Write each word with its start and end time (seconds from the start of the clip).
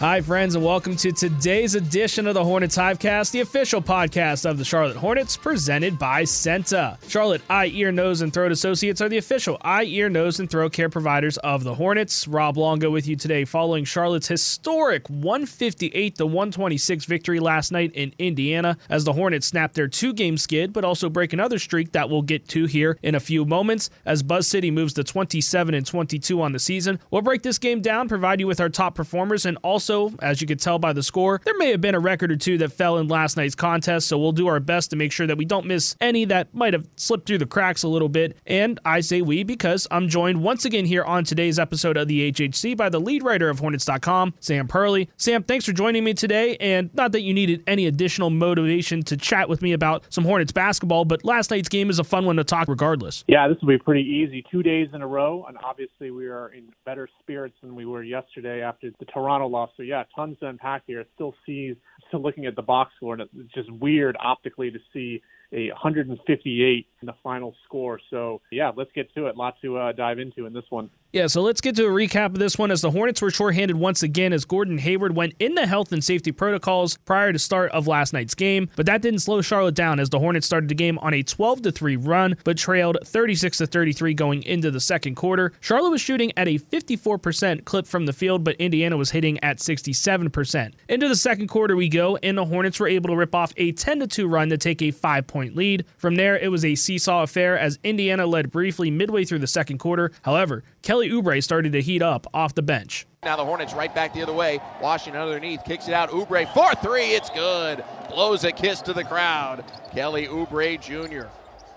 Hi, 0.00 0.22
friends, 0.22 0.54
and 0.54 0.64
welcome 0.64 0.96
to 0.96 1.12
today's 1.12 1.74
edition 1.74 2.26
of 2.26 2.32
the 2.32 2.42
Hornets 2.42 2.74
Hivecast, 2.74 3.32
the 3.32 3.40
official 3.40 3.82
podcast 3.82 4.48
of 4.48 4.56
the 4.56 4.64
Charlotte 4.64 4.96
Hornets, 4.96 5.36
presented 5.36 5.98
by 5.98 6.22
CEENTA. 6.22 6.96
Charlotte 7.06 7.42
Eye, 7.50 7.66
Ear, 7.74 7.92
Nose, 7.92 8.22
and 8.22 8.32
Throat 8.32 8.50
Associates 8.50 9.02
are 9.02 9.10
the 9.10 9.18
official 9.18 9.58
eye, 9.60 9.84
ear, 9.84 10.08
nose, 10.08 10.40
and 10.40 10.50
throat 10.50 10.72
care 10.72 10.88
providers 10.88 11.36
of 11.36 11.64
the 11.64 11.74
Hornets. 11.74 12.26
Rob 12.26 12.56
Longo 12.56 12.90
with 12.90 13.06
you 13.06 13.14
today, 13.14 13.44
following 13.44 13.84
Charlotte's 13.84 14.28
historic 14.28 15.06
158 15.08 16.16
to 16.16 16.24
126 16.24 17.04
victory 17.04 17.38
last 17.38 17.70
night 17.70 17.92
in 17.92 18.14
Indiana, 18.18 18.78
as 18.88 19.04
the 19.04 19.12
Hornets 19.12 19.48
snapped 19.48 19.74
their 19.74 19.86
two-game 19.86 20.38
skid, 20.38 20.72
but 20.72 20.82
also 20.82 21.10
break 21.10 21.34
another 21.34 21.58
streak 21.58 21.92
that 21.92 22.08
we'll 22.08 22.22
get 22.22 22.48
to 22.48 22.64
here 22.64 22.96
in 23.02 23.14
a 23.14 23.20
few 23.20 23.44
moments. 23.44 23.90
As 24.06 24.22
Buzz 24.22 24.46
City 24.46 24.70
moves 24.70 24.94
to 24.94 25.04
27 25.04 25.74
and 25.74 25.84
22 25.84 26.40
on 26.40 26.52
the 26.52 26.58
season, 26.58 26.98
we'll 27.10 27.20
break 27.20 27.42
this 27.42 27.58
game 27.58 27.82
down, 27.82 28.08
provide 28.08 28.40
you 28.40 28.46
with 28.46 28.62
our 28.62 28.70
top 28.70 28.94
performers, 28.94 29.44
and 29.44 29.58
also 29.62 29.89
as 30.20 30.40
you 30.40 30.46
could 30.46 30.60
tell 30.60 30.78
by 30.78 30.92
the 30.92 31.02
score, 31.02 31.40
there 31.44 31.56
may 31.58 31.70
have 31.70 31.80
been 31.80 31.94
a 31.94 32.00
record 32.00 32.30
or 32.30 32.36
two 32.36 32.58
that 32.58 32.72
fell 32.72 32.98
in 32.98 33.08
last 33.08 33.36
night's 33.36 33.54
contest, 33.54 34.08
so 34.08 34.18
we'll 34.18 34.32
do 34.32 34.46
our 34.46 34.60
best 34.60 34.90
to 34.90 34.96
make 34.96 35.12
sure 35.12 35.26
that 35.26 35.36
we 35.36 35.44
don't 35.44 35.66
miss 35.66 35.96
any 36.00 36.24
that 36.26 36.54
might 36.54 36.72
have 36.72 36.86
slipped 36.96 37.26
through 37.26 37.38
the 37.38 37.46
cracks 37.46 37.82
a 37.82 37.88
little 37.88 38.08
bit. 38.08 38.36
And 38.46 38.78
I 38.84 39.00
say 39.00 39.22
we 39.22 39.42
because 39.42 39.86
I'm 39.90 40.08
joined 40.08 40.42
once 40.42 40.64
again 40.64 40.84
here 40.84 41.04
on 41.04 41.24
today's 41.24 41.58
episode 41.58 41.96
of 41.96 42.08
the 42.08 42.30
HHC 42.32 42.76
by 42.76 42.88
the 42.88 43.00
lead 43.00 43.22
writer 43.22 43.48
of 43.48 43.58
Hornets.com, 43.58 44.34
Sam 44.40 44.68
Perley. 44.68 45.08
Sam, 45.16 45.42
thanks 45.42 45.64
for 45.64 45.72
joining 45.72 46.04
me 46.04 46.14
today. 46.14 46.56
And 46.58 46.94
not 46.94 47.12
that 47.12 47.22
you 47.22 47.34
needed 47.34 47.62
any 47.66 47.86
additional 47.86 48.30
motivation 48.30 49.02
to 49.04 49.16
chat 49.16 49.48
with 49.48 49.62
me 49.62 49.72
about 49.72 50.04
some 50.10 50.24
Hornets 50.24 50.52
basketball, 50.52 51.04
but 51.04 51.24
last 51.24 51.50
night's 51.50 51.68
game 51.68 51.90
is 51.90 51.98
a 51.98 52.04
fun 52.04 52.24
one 52.26 52.36
to 52.36 52.44
talk 52.44 52.68
regardless. 52.68 53.24
Yeah, 53.26 53.48
this 53.48 53.58
will 53.60 53.68
be 53.68 53.78
pretty 53.78 54.02
easy. 54.02 54.44
Two 54.50 54.62
days 54.62 54.88
in 54.92 55.02
a 55.02 55.06
row, 55.06 55.44
and 55.48 55.58
obviously 55.64 56.10
we 56.10 56.26
are 56.26 56.48
in 56.48 56.68
better 56.84 57.08
spirits 57.20 57.56
than 57.62 57.74
we 57.74 57.84
were 57.84 58.02
yesterday 58.02 58.62
after 58.62 58.90
the 58.98 59.04
Toronto 59.06 59.46
loss. 59.46 59.70
So 59.80 59.84
yeah, 59.84 60.04
tons 60.14 60.36
to 60.40 60.46
unpack 60.46 60.82
here. 60.86 61.06
Still 61.14 61.34
sees, 61.46 61.74
still 62.08 62.20
looking 62.20 62.44
at 62.44 62.54
the 62.54 62.60
box 62.60 62.92
score, 62.96 63.14
and 63.14 63.22
it's 63.22 63.54
just 63.54 63.72
weird 63.72 64.14
optically 64.20 64.70
to 64.70 64.78
see 64.92 65.22
a 65.54 65.68
158 65.68 66.86
in 67.00 67.06
the 67.06 67.14
final 67.22 67.54
score. 67.64 67.98
So 68.10 68.42
yeah, 68.52 68.72
let's 68.76 68.90
get 68.94 69.12
to 69.14 69.28
it. 69.28 69.38
Lot 69.38 69.54
to 69.62 69.78
uh, 69.78 69.92
dive 69.92 70.18
into 70.18 70.44
in 70.44 70.52
this 70.52 70.66
one. 70.68 70.90
Yeah, 71.12 71.26
so 71.26 71.42
let's 71.42 71.60
get 71.60 71.74
to 71.74 71.86
a 71.86 71.90
recap 71.90 72.26
of 72.26 72.38
this 72.38 72.56
one 72.56 72.70
as 72.70 72.82
the 72.82 72.92
Hornets 72.92 73.20
were 73.20 73.32
shorthanded 73.32 73.76
once 73.76 74.04
again 74.04 74.32
as 74.32 74.44
Gordon 74.44 74.78
Hayward 74.78 75.16
went 75.16 75.34
into 75.40 75.66
health 75.66 75.90
and 75.90 76.04
safety 76.04 76.30
protocols 76.30 76.98
prior 76.98 77.32
to 77.32 77.38
start 77.38 77.72
of 77.72 77.88
last 77.88 78.12
night's 78.12 78.36
game, 78.36 78.70
but 78.76 78.86
that 78.86 79.02
didn't 79.02 79.18
slow 79.18 79.42
Charlotte 79.42 79.74
down 79.74 79.98
as 79.98 80.08
the 80.08 80.20
Hornets 80.20 80.46
started 80.46 80.68
the 80.68 80.74
game 80.76 81.00
on 81.00 81.12
a 81.12 81.24
12 81.24 81.62
to 81.62 81.72
3 81.72 81.96
run 81.96 82.36
but 82.44 82.56
trailed 82.56 82.96
36 83.04 83.58
to 83.58 83.66
33 83.66 84.14
going 84.14 84.44
into 84.44 84.70
the 84.70 84.78
second 84.78 85.16
quarter. 85.16 85.52
Charlotte 85.58 85.90
was 85.90 86.00
shooting 86.00 86.30
at 86.36 86.46
a 86.46 86.60
54% 86.60 87.64
clip 87.64 87.88
from 87.88 88.06
the 88.06 88.12
field, 88.12 88.44
but 88.44 88.54
Indiana 88.60 88.96
was 88.96 89.10
hitting 89.10 89.42
at 89.42 89.58
67%. 89.58 90.74
Into 90.88 91.08
the 91.08 91.16
second 91.16 91.48
quarter 91.48 91.74
we 91.74 91.88
go 91.88 92.18
and 92.18 92.38
the 92.38 92.44
Hornets 92.44 92.78
were 92.78 92.86
able 92.86 93.08
to 93.08 93.16
rip 93.16 93.34
off 93.34 93.52
a 93.56 93.72
10 93.72 93.98
to 93.98 94.06
2 94.06 94.28
run 94.28 94.48
to 94.50 94.56
take 94.56 94.80
a 94.80 94.92
5-point 94.92 95.56
lead. 95.56 95.86
From 95.96 96.14
there 96.14 96.38
it 96.38 96.52
was 96.52 96.64
a 96.64 96.76
seesaw 96.76 97.24
affair 97.24 97.58
as 97.58 97.80
Indiana 97.82 98.26
led 98.26 98.52
briefly 98.52 98.92
midway 98.92 99.24
through 99.24 99.40
the 99.40 99.48
second 99.48 99.78
quarter. 99.78 100.12
However, 100.22 100.62
Kelly 100.82 101.10
Oubre 101.10 101.42
started 101.42 101.72
to 101.72 101.82
heat 101.82 102.02
up 102.02 102.26
off 102.32 102.54
the 102.54 102.62
bench. 102.62 103.06
Now 103.22 103.36
the 103.36 103.44
Hornets 103.44 103.74
right 103.74 103.94
back 103.94 104.14
the 104.14 104.22
other 104.22 104.32
way. 104.32 104.60
Washington 104.80 105.20
underneath, 105.20 105.64
kicks 105.64 105.88
it 105.88 105.94
out. 105.94 106.10
Oubre 106.10 106.52
for 106.54 106.74
three, 106.76 107.10
it's 107.10 107.28
good. 107.30 107.84
Blows 108.08 108.44
a 108.44 108.52
kiss 108.52 108.80
to 108.82 108.94
the 108.94 109.04
crowd. 109.04 109.64
Kelly 109.92 110.26
Oubre 110.26 110.80
Jr. 110.80 111.28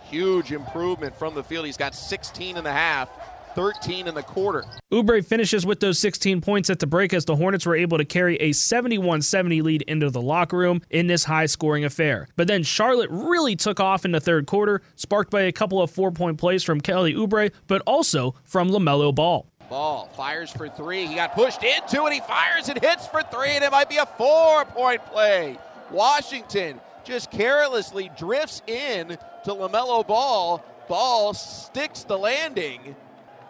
Huge 0.09 0.51
improvement 0.51 1.15
from 1.15 1.35
the 1.35 1.43
field. 1.43 1.65
He's 1.65 1.77
got 1.77 1.95
16 1.95 2.57
and 2.57 2.65
a 2.67 2.71
half. 2.71 3.09
13 3.55 4.07
in 4.07 4.15
the 4.15 4.23
quarter. 4.23 4.63
Oubre 4.91 5.25
finishes 5.25 5.65
with 5.65 5.79
those 5.79 5.99
16 5.99 6.41
points 6.41 6.69
at 6.69 6.79
the 6.79 6.87
break 6.87 7.13
as 7.13 7.25
the 7.25 7.35
Hornets 7.35 7.65
were 7.65 7.75
able 7.75 7.97
to 7.97 8.05
carry 8.05 8.35
a 8.37 8.51
71-70 8.51 9.61
lead 9.63 9.81
into 9.83 10.09
the 10.09 10.21
locker 10.21 10.57
room 10.57 10.81
in 10.89 11.07
this 11.07 11.23
high-scoring 11.23 11.85
affair. 11.85 12.27
But 12.35 12.47
then 12.47 12.63
Charlotte 12.63 13.09
really 13.11 13.55
took 13.55 13.79
off 13.79 14.05
in 14.05 14.11
the 14.11 14.19
third 14.19 14.47
quarter, 14.47 14.81
sparked 14.95 15.31
by 15.31 15.41
a 15.41 15.51
couple 15.51 15.81
of 15.81 15.91
four-point 15.91 16.37
plays 16.37 16.63
from 16.63 16.81
Kelly 16.81 17.13
Oubre, 17.13 17.51
but 17.67 17.81
also 17.85 18.35
from 18.43 18.69
LaMelo 18.69 19.13
Ball. 19.13 19.47
Ball 19.69 20.07
fires 20.15 20.51
for 20.51 20.69
three. 20.69 21.07
He 21.07 21.15
got 21.15 21.33
pushed 21.33 21.63
into 21.63 22.05
it. 22.05 22.13
He 22.13 22.19
fires 22.19 22.69
and 22.69 22.79
hits 22.79 23.07
for 23.07 23.23
three, 23.23 23.51
and 23.51 23.63
it 23.63 23.71
might 23.71 23.89
be 23.89 23.97
a 23.97 24.05
four-point 24.05 25.05
play. 25.07 25.57
Washington 25.89 26.79
just 27.03 27.31
carelessly 27.31 28.11
drifts 28.17 28.61
in 28.67 29.09
to 29.09 29.51
LaMelo 29.51 30.05
Ball. 30.05 30.63
Ball 30.87 31.33
sticks 31.33 32.03
the 32.03 32.17
landing 32.17 32.95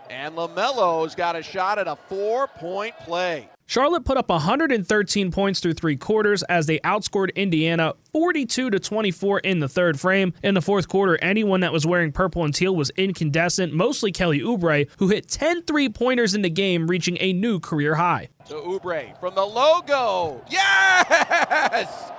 and 0.10 0.36
LaMelo's 0.36 1.16
got 1.16 1.36
a 1.36 1.44
shot 1.44 1.80
at 1.80 1.88
a 1.88 1.96
four 1.96 2.48
point 2.48 2.96
play. 3.00 3.50
Charlotte 3.66 4.04
put 4.04 4.18
up 4.18 4.30
113 4.30 5.32
points 5.32 5.60
through 5.60 5.74
three 5.74 5.96
quarters 5.96 6.44
as 6.44 6.66
they 6.66 6.80
outscored 6.80 7.34
Indiana 7.34 7.94
42 8.12 8.70
to 8.70 8.80
24 8.80 9.40
in 9.40 9.60
the 9.60 9.70
third 9.70 10.00
frame. 10.00 10.34
In 10.44 10.54
the 10.54 10.62
fourth 10.62 10.88
quarter, 10.88 11.18
anyone 11.24 11.62
that 11.62 11.72
was 11.72 11.86
wearing 11.86 12.12
purple 12.12 12.44
and 12.44 12.54
teal 12.54 12.76
was 12.76 12.92
incandescent, 12.92 13.74
mostly 13.74 14.12
Kelly 14.12 14.42
Oubre, 14.42 14.88
who 14.98 15.08
hit 15.08 15.30
10 15.30 15.64
three 15.64 15.90
pointers 15.90 16.36
in 16.36 16.42
the 16.42 16.50
game, 16.50 16.88
reaching 16.88 17.18
a 17.20 17.32
new 17.34 17.60
career 17.60 17.96
high. 17.96 18.30
To 18.48 18.56
Oubre 18.56 19.18
from 19.20 19.34
the 19.34 19.46
logo. 19.46 20.44
Yes! 20.50 22.12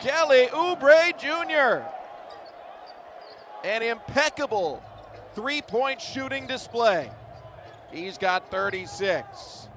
Kelly 0.00 0.48
Oubre 0.52 1.18
Jr. 1.18 1.86
An 3.66 3.82
impeccable 3.82 4.82
three 5.34 5.62
point 5.62 6.00
shooting 6.00 6.46
display. 6.46 7.10
He's 7.92 8.18
got 8.18 8.50
36. 8.50 9.68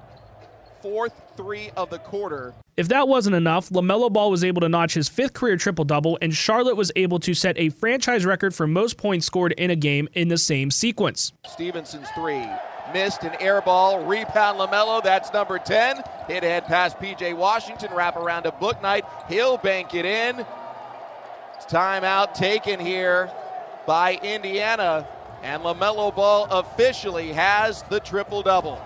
Fourth 0.81 1.13
three 1.35 1.71
of 1.75 1.89
the 1.89 1.99
quarter. 1.99 2.53
If 2.77 2.87
that 2.89 3.07
wasn't 3.07 3.35
enough, 3.35 3.69
LaMelo 3.69 4.13
Ball 4.13 4.29
was 4.29 4.43
able 4.43 4.61
to 4.61 4.69
notch 4.69 4.93
his 4.93 5.09
fifth 5.09 5.33
career 5.33 5.57
triple 5.57 5.83
double, 5.85 6.17
and 6.21 6.33
Charlotte 6.33 6.75
was 6.77 6.91
able 6.95 7.19
to 7.21 7.33
set 7.33 7.57
a 7.57 7.69
franchise 7.69 8.25
record 8.25 8.53
for 8.53 8.67
most 8.67 8.97
points 8.97 9.25
scored 9.25 9.53
in 9.53 9.71
a 9.71 9.75
game 9.75 10.07
in 10.13 10.27
the 10.27 10.37
same 10.37 10.69
sequence. 10.69 11.33
Stephenson's 11.47 12.07
three. 12.11 12.45
missed 12.93 13.23
an 13.23 13.35
air 13.39 13.61
ball. 13.61 14.05
Rebound 14.05 14.59
LaMelo, 14.59 15.03
that's 15.03 15.33
number 15.33 15.57
10. 15.57 16.03
Hit 16.27 16.43
ahead 16.43 16.65
past 16.65 16.99
PJ 16.99 17.35
Washington, 17.35 17.91
wrap 17.93 18.15
around 18.15 18.43
to 18.43 18.51
Bouknight. 18.51 19.01
He'll 19.27 19.57
bank 19.57 19.95
it 19.95 20.05
in. 20.05 20.45
Timeout 21.67 22.33
taken 22.33 22.79
here 22.79 23.29
by 23.85 24.15
Indiana, 24.21 25.07
and 25.43 25.63
LaMelo 25.63 26.15
Ball 26.15 26.45
officially 26.49 27.31
has 27.33 27.83
the 27.83 27.99
triple 27.99 28.41
double. 28.41 28.77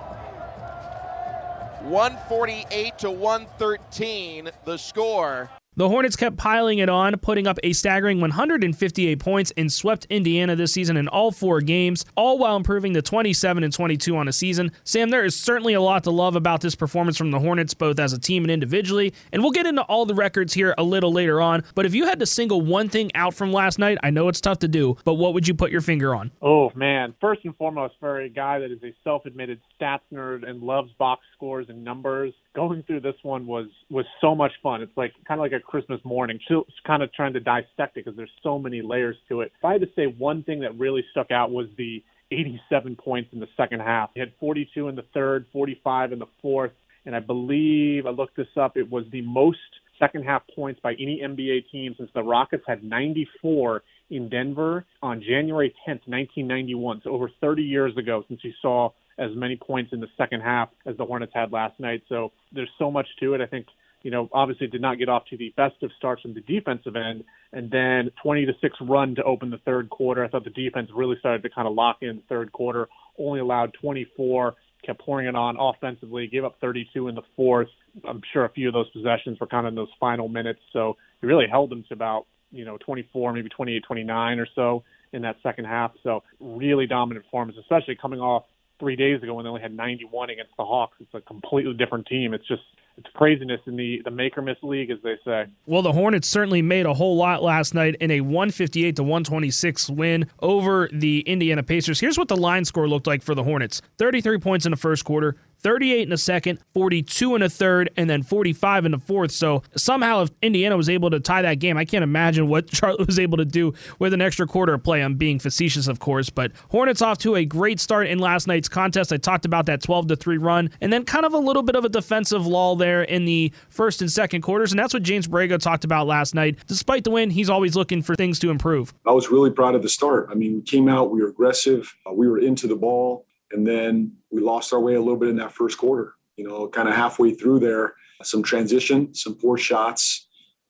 148 1.81 2.97
to 2.99 3.09
113, 3.09 4.51
the 4.65 4.77
score. 4.77 5.49
The 5.77 5.87
Hornets 5.87 6.17
kept 6.17 6.35
piling 6.35 6.79
it 6.79 6.89
on, 6.89 7.17
putting 7.19 7.47
up 7.47 7.57
a 7.63 7.71
staggering 7.71 8.19
158 8.19 9.19
points 9.19 9.53
and 9.55 9.71
swept 9.71 10.05
Indiana 10.09 10.53
this 10.53 10.73
season 10.73 10.97
in 10.97 11.07
all 11.07 11.31
four 11.31 11.61
games, 11.61 12.03
all 12.17 12.37
while 12.37 12.57
improving 12.57 12.93
to 12.93 13.01
27 13.01 13.63
and 13.63 13.71
22 13.71 14.17
on 14.17 14.27
a 14.27 14.33
season. 14.33 14.73
Sam, 14.83 15.11
there 15.11 15.23
is 15.23 15.39
certainly 15.39 15.73
a 15.73 15.79
lot 15.79 16.03
to 16.03 16.11
love 16.11 16.35
about 16.35 16.59
this 16.59 16.75
performance 16.75 17.17
from 17.17 17.31
the 17.31 17.39
Hornets, 17.39 17.73
both 17.73 17.99
as 17.99 18.11
a 18.11 18.19
team 18.19 18.43
and 18.43 18.51
individually, 18.51 19.13
and 19.31 19.41
we'll 19.41 19.53
get 19.53 19.65
into 19.65 19.81
all 19.83 20.05
the 20.05 20.13
records 20.13 20.53
here 20.53 20.75
a 20.77 20.83
little 20.83 21.13
later 21.13 21.39
on. 21.39 21.63
But 21.73 21.85
if 21.85 21.95
you 21.95 22.05
had 22.05 22.19
to 22.19 22.25
single 22.25 22.59
one 22.59 22.89
thing 22.89 23.09
out 23.15 23.33
from 23.33 23.53
last 23.53 23.79
night, 23.79 23.97
I 24.03 24.09
know 24.09 24.27
it's 24.27 24.41
tough 24.41 24.59
to 24.59 24.67
do, 24.67 24.97
but 25.05 25.13
what 25.13 25.33
would 25.33 25.47
you 25.47 25.53
put 25.53 25.71
your 25.71 25.79
finger 25.79 26.13
on? 26.13 26.31
Oh 26.41 26.73
man, 26.75 27.15
first 27.21 27.45
and 27.45 27.55
foremost, 27.55 27.93
for 27.97 28.19
a 28.19 28.27
guy 28.27 28.59
that 28.59 28.71
is 28.73 28.83
a 28.83 28.93
self-admitted 29.05 29.61
stats 29.79 30.01
nerd 30.11 30.45
and 30.45 30.61
loves 30.61 30.91
box 30.99 31.23
scores 31.33 31.67
and 31.69 31.81
numbers, 31.81 32.33
going 32.55 32.83
through 32.83 33.01
this 33.01 33.15
one 33.23 33.47
was 33.47 33.67
was 33.89 34.05
so 34.19 34.35
much 34.35 34.51
fun. 34.61 34.81
It's 34.81 34.95
like 34.95 35.13
kind 35.27 35.39
of 35.39 35.43
like 35.43 35.53
a 35.53 35.59
Christmas 35.59 35.99
morning. 36.03 36.39
Just 36.47 36.83
kind 36.85 37.03
of 37.03 37.11
trying 37.13 37.33
to 37.33 37.39
dissect 37.39 37.97
it 37.97 38.05
because 38.05 38.15
there's 38.15 38.31
so 38.43 38.59
many 38.59 38.81
layers 38.81 39.15
to 39.29 39.41
it. 39.41 39.51
If 39.57 39.65
I 39.65 39.73
had 39.73 39.81
to 39.81 39.89
say 39.95 40.05
one 40.05 40.43
thing 40.43 40.61
that 40.61 40.77
really 40.77 41.03
stuck 41.11 41.31
out 41.31 41.51
was 41.51 41.67
the 41.77 42.03
87 42.31 42.95
points 42.95 43.29
in 43.33 43.39
the 43.39 43.47
second 43.57 43.81
half. 43.81 44.11
He 44.13 44.19
had 44.19 44.31
42 44.39 44.87
in 44.87 44.95
the 44.95 45.05
third, 45.13 45.45
45 45.51 46.13
in 46.13 46.19
the 46.19 46.27
fourth, 46.41 46.71
and 47.05 47.15
I 47.15 47.19
believe 47.19 48.05
I 48.05 48.11
looked 48.11 48.37
this 48.37 48.47
up. 48.55 48.77
It 48.77 48.89
was 48.89 49.03
the 49.11 49.21
most 49.21 49.59
second 49.99 50.23
half 50.23 50.43
points 50.55 50.79
by 50.81 50.93
any 50.93 51.21
NBA 51.23 51.69
team 51.71 51.93
since 51.97 52.09
the 52.13 52.23
Rockets 52.23 52.63
had 52.67 52.83
94 52.83 53.83
in 54.11 54.29
Denver 54.29 54.85
on 55.01 55.21
January 55.21 55.73
10th, 55.87 56.05
1991. 56.05 57.01
So 57.03 57.11
over 57.11 57.31
30 57.41 57.63
years 57.63 57.97
ago 57.97 58.23
since 58.27 58.41
you 58.43 58.51
saw 58.61 58.89
as 59.17 59.31
many 59.35 59.55
points 59.55 59.91
in 59.93 59.99
the 59.99 60.07
second 60.17 60.41
half 60.41 60.69
as 60.85 60.95
the 60.97 61.05
Hornets 61.05 61.31
had 61.33 61.51
last 61.51 61.79
night. 61.79 62.03
So 62.09 62.31
there's 62.51 62.69
so 62.77 62.91
much 62.91 63.07
to 63.21 63.33
it. 63.33 63.41
I 63.41 63.45
think 63.45 63.65
you 64.03 64.11
know, 64.11 64.29
obviously 64.33 64.67
did 64.67 64.81
not 64.81 64.97
get 64.97 65.09
off 65.09 65.23
to 65.29 65.37
the 65.37 65.53
best 65.55 65.75
of 65.83 65.91
starts 65.97 66.21
from 66.21 66.33
the 66.33 66.41
defensive 66.41 66.95
end, 66.95 67.23
and 67.53 67.69
then 67.69 68.09
20 68.23 68.45
to 68.45 68.53
six 68.61 68.75
run 68.81 69.15
to 69.15 69.23
open 69.23 69.49
the 69.49 69.59
third 69.59 69.89
quarter. 69.89 70.23
I 70.23 70.27
thought 70.27 70.43
the 70.43 70.49
defense 70.49 70.89
really 70.93 71.17
started 71.19 71.43
to 71.43 71.49
kind 71.49 71.67
of 71.67 71.73
lock 71.73 71.97
in 72.01 72.17
the 72.17 72.23
third 72.27 72.51
quarter. 72.51 72.87
Only 73.19 73.39
allowed 73.39 73.73
24, 73.79 74.55
kept 74.85 75.01
pouring 75.01 75.27
it 75.27 75.35
on 75.35 75.57
offensively. 75.59 76.27
Gave 76.27 76.43
up 76.43 76.55
32 76.61 77.07
in 77.07 77.15
the 77.15 77.21
fourth. 77.35 77.67
I'm 78.07 78.21
sure 78.33 78.45
a 78.45 78.49
few 78.49 78.67
of 78.67 78.73
those 78.73 78.89
possessions 78.89 79.39
were 79.39 79.47
kind 79.47 79.67
of 79.67 79.71
in 79.71 79.75
those 79.75 79.91
final 79.99 80.27
minutes, 80.27 80.61
so 80.73 80.97
he 81.19 81.27
really 81.27 81.47
held 81.49 81.69
them 81.69 81.83
to 81.89 81.93
about 81.93 82.25
you 82.51 82.65
know 82.65 82.77
24, 82.77 83.33
maybe 83.33 83.49
28, 83.49 83.83
29 83.83 84.39
or 84.39 84.47
so 84.55 84.83
in 85.13 85.21
that 85.23 85.37
second 85.43 85.65
half. 85.65 85.91
So 86.03 86.23
really 86.39 86.87
dominant 86.87 87.25
performance, 87.25 87.57
especially 87.59 87.95
coming 87.95 88.19
off 88.19 88.43
three 88.79 88.95
days 88.95 89.21
ago 89.21 89.35
when 89.35 89.45
they 89.45 89.49
only 89.49 89.61
had 89.61 89.75
91 89.75 90.31
against 90.31 90.51
the 90.57 90.65
Hawks. 90.65 90.97
It's 90.99 91.13
a 91.13 91.21
completely 91.21 91.73
different 91.73 92.07
team. 92.07 92.33
It's 92.33 92.47
just 92.47 92.63
it's 92.97 93.07
craziness 93.13 93.61
in 93.67 93.77
the 93.77 94.01
the 94.03 94.11
make 94.11 94.37
or 94.37 94.41
miss 94.41 94.57
league, 94.61 94.91
as 94.91 94.97
they 95.03 95.15
say. 95.23 95.45
Well, 95.65 95.81
the 95.81 95.93
Hornets 95.93 96.27
certainly 96.27 96.61
made 96.61 96.85
a 96.85 96.93
whole 96.93 97.15
lot 97.15 97.41
last 97.41 97.73
night 97.73 97.95
in 98.01 98.11
a 98.11 98.21
158 98.21 98.95
to 98.97 99.03
126 99.03 99.89
win 99.89 100.27
over 100.39 100.89
the 100.91 101.21
Indiana 101.21 101.63
Pacers. 101.63 101.99
Here's 101.99 102.17
what 102.17 102.27
the 102.27 102.35
line 102.35 102.65
score 102.65 102.89
looked 102.89 103.07
like 103.07 103.21
for 103.21 103.33
the 103.33 103.43
Hornets: 103.43 103.81
33 103.97 104.39
points 104.39 104.65
in 104.65 104.71
the 104.71 104.77
first 104.77 105.05
quarter, 105.05 105.37
38 105.61 106.01
in 106.01 106.11
a 106.11 106.17
second, 106.17 106.59
42 106.73 107.35
in 107.35 107.41
a 107.41 107.49
third, 107.49 107.91
and 107.97 108.09
then 108.09 108.23
45 108.23 108.85
in 108.85 108.91
the 108.91 108.99
fourth. 108.99 109.31
So 109.31 109.63
somehow, 109.75 110.23
if 110.23 110.31
Indiana 110.41 110.77
was 110.77 110.89
able 110.89 111.09
to 111.11 111.19
tie 111.19 111.41
that 111.41 111.55
game, 111.55 111.77
I 111.77 111.85
can't 111.85 112.03
imagine 112.03 112.47
what 112.47 112.73
Charlotte 112.75 113.07
was 113.07 113.19
able 113.19 113.37
to 113.37 113.45
do 113.45 113.73
with 113.99 114.13
an 114.13 114.21
extra 114.21 114.47
quarter 114.47 114.73
of 114.73 114.83
play. 114.83 115.01
I'm 115.01 115.15
being 115.15 115.39
facetious, 115.39 115.87
of 115.87 115.99
course, 115.99 116.29
but 116.29 116.51
Hornets 116.69 117.01
off 117.01 117.17
to 117.19 117.35
a 117.35 117.45
great 117.45 117.79
start 117.79 118.07
in 118.07 118.19
last 118.19 118.47
night's 118.47 118.69
contest. 118.69 119.13
I 119.13 119.17
talked 119.17 119.45
about 119.45 119.65
that 119.67 119.81
12 119.81 120.07
to 120.07 120.15
3 120.15 120.37
run, 120.37 120.69
and 120.81 120.91
then 120.91 121.05
kind 121.05 121.25
of 121.25 121.33
a 121.33 121.37
little 121.37 121.63
bit 121.63 121.75
of 121.75 121.85
a 121.85 121.89
defensive 121.89 122.45
lull 122.47 122.75
there 122.75 123.03
in 123.03 123.25
the 123.25 123.51
first 123.69 124.01
and 124.01 124.11
second 124.11 124.41
quarters, 124.41 124.71
and 124.71 124.79
that's 124.79 124.93
what 124.93 125.03
James 125.03 125.27
Borrego 125.27 125.59
talked 125.59 125.83
about 125.83 126.07
last 126.07 126.35
night. 126.35 126.57
Despite 126.67 127.03
the 127.03 127.11
win, 127.11 127.29
he's 127.29 127.49
always 127.49 127.75
looking 127.75 128.01
for 128.01 128.15
things 128.15 128.39
to 128.39 128.49
improve. 128.49 128.93
I 129.05 129.11
was 129.11 129.29
really 129.29 129.51
proud 129.51 129.75
of 129.75 129.81
the 129.81 129.89
start. 129.89 130.27
I 130.31 130.35
mean, 130.35 130.55
we 130.55 130.61
came 130.61 130.87
out, 130.87 131.11
we 131.11 131.21
were 131.21 131.29
aggressive, 131.29 131.93
uh, 132.09 132.13
we 132.13 132.27
were 132.27 132.39
into 132.39 132.67
the 132.67 132.75
ball. 132.75 133.25
And 133.51 133.67
then 133.67 134.13
we 134.31 134.41
lost 134.41 134.73
our 134.73 134.79
way 134.79 134.95
a 134.95 134.99
little 134.99 135.17
bit 135.17 135.29
in 135.29 135.35
that 135.37 135.51
first 135.51 135.77
quarter. 135.77 136.15
You 136.37 136.47
know, 136.47 136.67
kind 136.67 136.87
of 136.87 136.95
halfway 136.95 137.33
through 137.33 137.59
there, 137.59 137.95
some 138.23 138.41
transition, 138.41 139.13
some 139.13 139.35
poor 139.35 139.57
shots, 139.57 140.27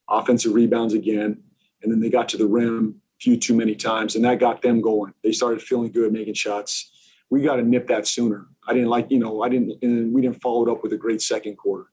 offensive 0.10 0.54
rebounds 0.54 0.94
again. 0.94 1.42
And 1.81 1.92
then 1.92 2.00
they 2.00 2.10
got 2.10 2.28
to 2.30 2.38
the 2.38 2.48
rim 2.48 3.02
a 3.19 3.24
few 3.24 3.38
too 3.38 3.56
many 3.56 3.75
times, 3.75 4.16
and 4.16 4.25
that 4.25 4.40
got 4.40 4.62
them 4.62 4.81
going. 4.81 5.13
They 5.24 5.31
started 5.31 5.62
feeling 5.62 5.92
good, 5.92 6.12
making 6.12 6.34
shots. 6.34 6.92
We 7.30 7.42
got 7.42 7.56
to 7.56 7.63
nip 7.63 7.88
that 7.88 8.08
sooner. 8.08 8.48
I 8.68 8.74
didn't 8.74 8.90
like, 8.90 9.10
you 9.10 9.19
know, 9.19 9.42
I 9.42 9.50
didn't, 9.50 9.81
and 9.81 10.13
we 10.13 10.22
didn't 10.22 10.42
follow 10.42 10.68
it 10.68 10.72
up 10.72 10.84
with 10.84 10.94
a 10.94 10.98
great 10.98 11.22
second 11.22 11.56
quarter. 11.56 11.86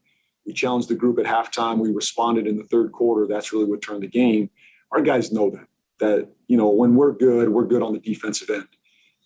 We 0.45 0.53
challenged 0.53 0.89
the 0.89 0.95
group 0.95 1.19
at 1.19 1.27
halftime. 1.27 1.79
We 1.79 1.93
responded 1.93 2.47
in 2.47 2.57
the 2.57 2.65
third 2.65 2.93
quarter. 2.93 3.27
That's 3.27 3.53
really 3.53 3.67
what 3.67 3.83
turned 3.83 4.03
the 4.03 4.09
game. 4.09 4.51
Our 4.91 5.03
guys 5.03 5.31
know 5.31 5.51
that, 5.51 5.67
that, 6.01 6.29
you 6.49 6.57
know, 6.57 6.71
when 6.71 6.95
we're 6.95 7.13
good, 7.13 7.51
we're 7.51 7.67
good 7.67 7.83
on 7.83 7.93
the 7.93 8.01
defensive 8.01 8.51
end. 8.51 8.67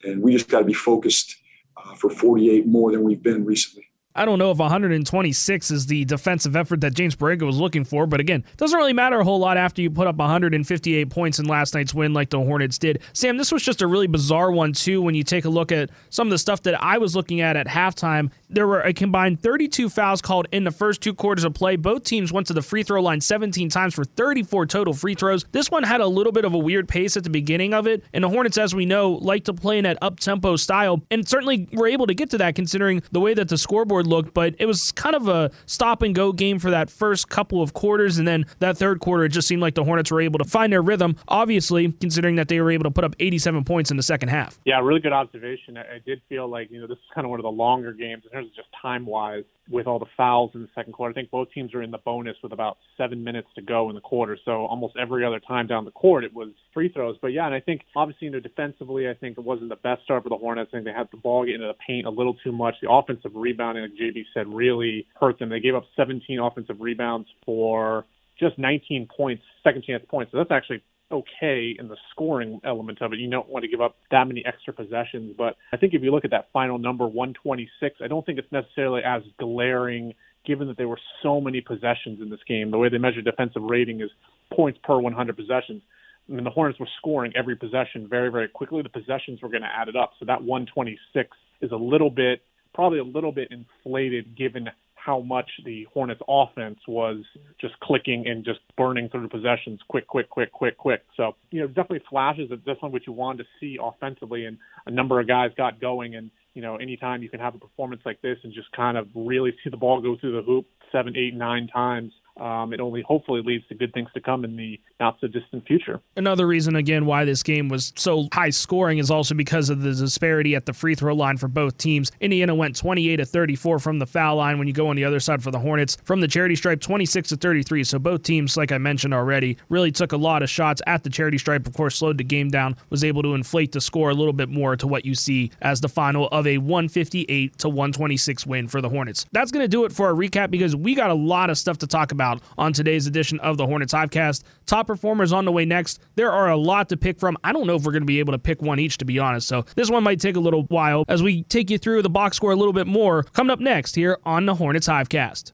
And 0.05 0.21
we 0.21 0.33
just 0.33 0.49
got 0.49 0.59
to 0.61 0.65
be 0.65 0.73
focused 0.73 1.37
uh, 1.85 1.95
for 1.95 2.11
48 2.11 2.67
more 2.67 2.93
than 2.93 3.05
we've 3.05 3.23
been 3.23 3.45
recently. 3.45 3.92
I 4.15 4.27
don't 4.27 4.39
know 4.39 4.51
if 4.51 4.59
126 4.59 5.71
is 5.71 5.87
the 5.87 6.05
defensive 6.05 6.55
effort 6.55 6.83
that 6.83 6.93
James 6.93 7.17
Borrego 7.17 7.47
was 7.47 7.59
looking 7.59 7.83
for, 7.83 8.07
but 8.07 8.21
again, 8.21 8.45
doesn't 8.59 8.77
really 8.77 8.93
matter 8.93 9.21
a 9.21 9.25
whole 9.25 9.39
lot 9.39 9.57
after 9.57 9.81
you 9.81 9.91
put 9.91 10.07
up 10.07 10.17
158 10.17 11.09
points 11.09 11.39
in 11.39 11.47
last 11.47 11.75
night's 11.75 11.95
win 11.95 12.13
like 12.13 12.29
the 12.29 12.39
Hornets 12.39 12.77
did. 12.77 13.01
Sam, 13.15 13.39
this 13.39 13.51
was 13.51 13.63
just 13.63 13.81
a 13.81 13.87
really 13.87 14.07
bizarre 14.07 14.53
one 14.53 14.75
too 14.75 15.01
when 15.01 15.15
you 15.15 15.25
take 15.25 15.47
a 15.47 15.49
look 15.49 15.73
at 15.73 15.89
some 16.11 16.27
of 16.27 16.31
the 16.31 16.39
stuff 16.39 16.63
that 16.65 16.83
I 16.83 16.99
was 16.99 17.17
looking 17.17 17.41
at 17.41 17.57
at 17.57 17.67
halftime. 17.67 18.31
There 18.51 18.67
were 18.67 18.83
a 18.83 18.93
combined 18.93 19.43
32 19.43 19.89
fouls 19.89 20.21
called 20.21 20.47
in 20.53 20.65
the 20.65 20.71
first 20.71 21.01
two 21.01 21.15
quarters 21.15 21.45
of 21.45 21.55
play. 21.55 21.77
Both 21.77 22.05
teams 22.05 22.33
went 22.33 22.47
to 22.49 22.53
the 22.53 22.61
free 22.61 22.83
throw 22.83 23.01
line 23.01 23.23
17 23.23 23.71
times 23.71 23.95
for 23.95 24.05
34 24.05 24.67
total 24.67 24.93
free 24.93 25.15
throws. 25.15 25.47
This 25.53 25.71
one 25.71 25.85
had 25.85 26.03
a 26.03 26.07
little 26.07 26.33
bit 26.33 26.45
of 26.45 26.53
a 26.53 26.59
weird 26.59 26.87
pace 26.87 27.17
at 27.17 27.25
the 27.25 27.31
beginning 27.31 27.73
of 27.73 27.87
it, 27.87 28.05
and 28.13 28.23
the 28.23 28.29
Hornets, 28.29 28.59
as 28.59 28.75
we 28.75 28.85
know, 28.85 29.13
like 29.13 29.45
to 29.45 29.55
play 29.55 29.79
in 29.79 29.85
that 29.85 29.97
up-tempo 30.03 30.57
style, 30.57 31.01
and 31.11 31.27
certainly 31.27 31.67
were 31.73 31.89
able 31.89 32.07
to 32.07 32.15
get 32.15 32.29
to 32.31 32.39
that 32.39 32.55
considering 32.55 33.03
the 33.11 33.21
way 33.21 33.33
that 33.33 33.49
the 33.49 33.57
scoreboard 33.57 34.02
looked, 34.07 34.35
but 34.35 34.55
it 34.59 34.67
was 34.67 34.93
kind 34.93 35.15
of 35.15 35.29
a 35.29 35.51
stop 35.67 36.03
and 36.03 36.15
go 36.15 36.33
game 36.33 36.59
for 36.59 36.71
that 36.71 36.91
first 36.91 37.29
couple 37.29 37.63
of 37.63 37.73
quarters. 37.73 38.19
And 38.19 38.27
then 38.27 38.47
that 38.59 38.77
third 38.77 39.01
quarter, 39.01 39.25
it 39.25 39.31
just 39.31 39.49
seemed 39.49 39.63
like 39.63 39.75
the 39.75 39.85
Hornets 39.85 40.11
were 40.11 40.21
able 40.21 40.39
to 40.39 40.45
find 40.45 40.73
their 40.73 40.83
rhythm, 40.83 41.17
obviously, 41.29 41.93
considering 41.93 42.37
that 42.37 42.49
they 42.49 42.61
were 42.61 42.71
able 42.71 42.85
to 42.85 42.91
put 42.91 43.05
up 43.05 43.15
87 43.19 43.65
points 43.65 43.91
in 43.91 43.97
the 43.97 44.03
second 44.03 44.29
half. 44.29 44.59
Yeah, 44.65 44.81
really 44.81 45.01
good 45.01 45.13
observation. 45.13 45.77
I 45.77 45.99
did 46.05 46.21
feel 46.29 46.49
like, 46.49 46.71
you 46.71 46.81
know, 46.81 46.87
this 46.87 46.99
is 46.99 47.05
kind 47.15 47.25
of 47.25 47.31
one 47.31 47.41
of 47.41 47.45
the 47.45 47.51
longer 47.51 47.93
games 47.93 48.25
in 48.25 48.31
terms 48.31 48.49
of 48.49 48.55
just 48.55 48.69
time 48.81 49.07
wise 49.07 49.45
with 49.73 49.87
all 49.87 49.99
the 49.99 50.07
fouls 50.17 50.51
in 50.55 50.63
the 50.63 50.69
second 50.75 50.93
quarter. 50.93 51.11
I 51.11 51.15
think 51.15 51.31
both 51.31 51.51
teams 51.53 51.75
are 51.75 51.83
in 51.83 51.91
the 51.91 51.99
bonus 51.99 52.37
with 52.43 52.53
about 52.53 52.77
seven 52.97 53.25
minutes 53.25 53.49
to 53.55 53.63
go 53.63 53.89
in 53.89 53.95
the 53.95 54.01
quarter. 54.01 54.39
So 54.45 54.67
almost 54.67 54.95
every 55.01 55.25
other 55.25 55.41
time 55.41 55.67
down 55.67 55.85
the 55.85 55.91
court, 55.91 56.25
it 56.25 56.35
was 56.35 56.51
free 56.75 56.91
throws. 56.91 57.17
But 57.21 57.29
yeah, 57.29 57.47
and 57.47 57.55
I 57.55 57.61
think 57.61 57.83
obviously, 57.97 58.27
you 58.27 58.33
know, 58.33 58.41
defensively, 58.41 59.09
I 59.09 59.15
think 59.15 59.39
it 59.39 59.45
wasn't 59.45 59.71
the 59.71 59.77
best 59.77 60.03
start 60.05 60.23
for 60.23 60.29
the 60.29 60.37
Hornets. 60.37 60.71
I 60.73 60.77
think 60.77 60.85
they 60.85 60.93
had 60.93 61.09
the 61.11 61.17
ball 61.17 61.47
get 61.47 61.55
into 61.55 61.67
the 61.67 61.75
paint 61.87 62.07
a 62.07 62.11
little 62.11 62.35
too 62.45 62.53
much. 62.53 62.75
The 62.83 62.91
offensive 62.91 63.33
rebounding, 63.35 63.83
like 63.85 63.93
JB 63.93 64.25
said, 64.35 64.47
really 64.47 65.07
hurt 65.19 65.39
them. 65.39 65.49
They 65.49 65.61
gave 65.61 65.75
up 65.75 65.85
17 65.97 66.39
offensive 66.39 66.77
rebounds 66.81 67.29
for 67.47 68.05
just 68.39 68.59
19 68.59 69.09
points, 69.17 69.43
second 69.65 69.85
chance 69.85 70.05
points. 70.09 70.33
So 70.33 70.39
that's 70.39 70.51
actually 70.51 70.83
okay 71.13 71.75
in 71.79 71.89
the 71.89 71.97
scoring 72.11 72.61
element 72.65 73.01
of 73.03 73.13
it. 73.13 73.19
You 73.19 73.31
don't 73.31 73.49
want 73.49 73.65
to 73.65 73.69
give 73.69 73.81
up 73.81 73.97
that 74.11 74.27
many 74.27 74.43
extra 74.47 74.73
possessions. 74.73 75.35
But 75.37 75.57
I 75.73 75.77
think 75.77 75.95
if 75.95 76.03
you 76.03 76.11
look 76.11 76.25
at 76.25 76.31
that 76.31 76.49
final 76.53 76.79
number, 76.79 77.07
126, 77.07 77.97
I 78.03 78.09
don't 78.09 78.25
think 78.25 78.39
it's 78.39 78.53
necessarily 78.53 79.03
as 79.05 79.23
glaring 79.39 80.15
given 80.45 80.69
that 80.69 80.77
there 80.77 80.89
were 80.89 81.01
so 81.23 81.41
many 81.41 81.61
possessions 81.61 82.21
in 82.21 82.29
this 82.29 82.41
game. 82.49 82.71
The 82.71 82.79
way 82.79 82.89
they 82.89 82.99
measure 82.99 83.23
defensive 83.23 83.63
rating 83.63 84.01
is 84.01 84.11
points 84.53 84.79
per 84.83 84.99
100 84.99 85.37
possessions. 85.37 85.83
I 86.29 86.33
mean, 86.33 86.45
the 86.45 86.51
Hornets 86.51 86.79
were 86.79 86.89
scoring 86.99 87.33
every 87.37 87.57
possession 87.57 88.09
very, 88.09 88.31
very 88.31 88.49
quickly. 88.49 88.83
The 88.83 88.89
possessions 88.89 89.43
were 89.43 89.49
going 89.49 89.63
to 89.63 89.69
add 89.69 89.89
it 89.89 89.97
up. 89.97 90.13
So 90.19 90.27
that 90.27 90.43
126 90.43 91.29
is 91.61 91.73
a 91.73 91.77
little 91.77 92.11
bit, 92.11 92.43
probably 92.75 92.99
a 92.99 93.05
little 93.05 93.33
bit 93.33 93.49
inflated 93.51 94.37
given 94.37 94.69
how 95.05 95.21
much 95.21 95.51
the 95.65 95.87
Hornets 95.93 96.21
offense 96.29 96.79
was 96.87 97.25
just 97.61 97.79
clicking 97.81 98.27
and 98.27 98.45
just 98.45 98.61
burning 98.77 99.09
through 99.09 99.29
possessions 99.29 99.81
quick, 99.89 100.07
quick, 100.07 100.31
quick, 100.31 100.53
quick, 100.53 100.77
quick. 100.77 101.03
So, 101.17 101.35
you 101.51 101.61
know, 101.61 101.67
definitely 101.67 102.03
flashes 102.09 102.51
of 102.51 102.65
this 102.65 102.77
one, 102.81 102.93
what 102.93 103.07
you 103.07 103.13
wanted 103.13 103.45
to 103.45 103.49
see 103.59 103.79
offensively. 103.83 104.47
And 104.47 104.59
a 104.87 104.91
number 104.91 105.19
of 105.19 105.27
guys 105.27 105.51
got 105.57 105.81
going. 105.81 106.15
And, 106.15 106.31
you 106.55 106.63
know, 106.63 106.77
anytime 106.77 107.23
you 107.23 107.29
can 107.29 107.41
have 107.41 107.55
a 107.55 107.59
performance 107.59 108.03
like 108.05 108.23
this 108.23 108.39
and 108.45 108.53
just 108.53 108.71
kind 108.73 108.97
of 108.97 109.09
really 109.15 109.53
see 109.65 109.71
the 109.71 109.77
ball 109.77 110.01
go 110.01 110.17
through 110.21 110.37
the 110.37 110.43
hoop 110.43 110.67
seven, 110.93 111.17
eight, 111.17 111.35
nine 111.35 111.67
times, 111.67 112.13
um, 112.41 112.73
it 112.73 112.81
only 112.81 113.03
hopefully 113.03 113.43
leads 113.45 113.67
to 113.69 113.75
good 113.75 113.93
things 113.93 114.09
to 114.15 114.21
come 114.21 114.45
in 114.45 114.57
the 114.57 114.81
not 114.99 115.17
so 115.21 115.27
distant 115.27 115.67
future. 115.67 116.01
Another 116.17 116.47
reason, 116.47 116.77
again, 116.77 117.05
why 117.05 117.25
this 117.25 117.43
game 117.43 117.69
was 117.69 117.93
so 117.97 118.29
high 118.33 118.51
scoring 118.51 118.99
is 118.99 119.11
also 119.11 119.35
because 119.35 119.69
of 119.69 119.83
the 119.83 119.95
disparity 119.95 120.55
at 120.55 120.65
the 120.65 120.73
free 120.73 120.95
throw 120.95 121.15
line 121.15 121.37
for 121.37 121.49
both 121.49 121.77
teams. 121.77 122.11
Indiana 122.21 122.55
went 122.55 122.77
28 122.77 123.17
to 123.17 123.25
34 123.27 123.79
from 123.79 123.99
the 123.99 124.07
foul 124.07 124.37
line. 124.37 124.59
When 124.59 124.67
you 124.67 124.73
go 124.73 124.89
on 124.89 124.97
the 124.97 125.05
other 125.05 125.21
side 125.21 125.43
for 125.43 125.51
the 125.51 125.59
Hornets, 125.59 125.99
from 126.05 126.21
the 126.21 126.29
charity 126.29 126.57
stripe, 126.57 126.81
26 126.81 127.29
to 127.31 127.37
33. 127.37 127.85
So 127.85 127.99
both 127.99 128.23
teams, 128.23 128.57
like 128.57 128.73
I 128.73 128.79
mentioned 128.79 129.13
already, 129.13 129.59
really 129.69 129.93
took 129.93 130.13
a 130.13 130.17
lot 130.17 130.43
of 130.43 130.49
shots 130.49 130.81
at 130.87 131.05
the 131.05 131.11
charity 131.11 131.39
stripe. 131.39 131.67
Of 131.67 131.75
course, 131.75 131.97
slowed 131.97 132.19
the 132.19 132.25
game 132.25 132.49
down, 132.49 132.77
was 132.89 133.05
able 133.05 133.23
to 133.23 133.35
inflate 133.35 133.73
the 133.73 133.81
score 133.81 134.11
a 134.11 134.15
little 134.15 134.33
bit 134.33 134.49
more 134.49 134.75
to 134.77 134.87
what 134.87 135.05
you 135.05 135.15
see 135.15 135.51
as 135.61 135.81
the 135.81 135.89
final 135.89 136.29
of 136.29 136.47
a 136.47 136.59
158 136.59 137.59
to 137.59 137.69
126 137.69 138.47
win 138.47 138.69
for 138.69 138.81
the 138.81 138.89
Hornets. 138.89 139.27
That's 139.33 139.51
going 139.51 139.65
to 139.65 139.69
do 139.69 139.85
it 139.85 139.93
for 139.93 140.07
our 140.07 140.15
recap 140.15 140.51
because 140.51 140.75
we 140.75 140.95
got 140.95 141.11
a 141.11 141.15
lot 141.15 141.51
of 141.51 141.59
stuff 141.59 141.77
to 141.79 141.87
talk 141.87 142.13
about 142.13 142.22
on 142.57 142.73
today's 142.73 143.07
edition 143.07 143.41
of 143.41 143.57
the 143.57 143.67
Hornets 143.67 143.93
Hivecast. 143.93 144.45
Top 144.67 144.87
performers 144.87 145.33
on 145.33 145.45
the 145.45 145.53
way 145.53 145.65
next. 145.65 146.01
There 146.15 146.31
are 146.31 146.51
a 146.51 146.57
lot 146.57 146.89
to 146.91 146.97
pick 146.97 147.19
from. 147.19 147.37
I 147.45 147.53
don't 147.53 147.67
know 147.67 147.75
if 147.75 147.83
we're 147.83 147.93
going 147.93 148.03
to 148.03 148.07
be 148.07 148.21
able 148.21 148.33
to 148.33 148.39
pick 148.39 148.63
one 148.63 148.79
each, 148.79 148.99
to 148.99 149.05
be 149.05 149.19
honest. 149.19 149.49
So 149.49 149.65
this 149.75 149.91
one 149.91 150.03
might 150.03 150.21
take 150.21 150.37
a 150.37 150.41
little 150.41 150.63
while 150.65 151.05
as 151.09 151.23
we 151.23 151.43
take 151.45 151.71
you 151.71 151.79
through 151.79 152.03
the 152.03 152.11
box 152.11 152.37
score 152.37 152.53
a 152.53 152.57
little 152.57 152.73
bit 152.73 152.87
more. 152.87 153.25
Coming 153.25 153.51
up 153.51 153.61
next 153.61 153.95
here 153.95 154.19
on 154.25 154.47
the 154.47 154.55
Hornets 154.55 154.89
Hivecast. 154.89 155.53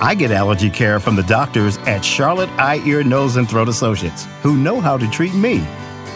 I 0.00 0.14
get 0.14 0.32
allergy 0.32 0.70
care 0.70 0.98
from 0.98 1.16
the 1.16 1.22
doctors 1.22 1.78
at 1.78 2.04
Charlotte 2.04 2.50
Eye, 2.58 2.82
Ear, 2.84 3.04
Nose, 3.04 3.36
and 3.36 3.48
Throat 3.48 3.68
Associates 3.68 4.26
who 4.42 4.56
know 4.56 4.80
how 4.80 4.98
to 4.98 5.08
treat 5.08 5.34
me, 5.34 5.66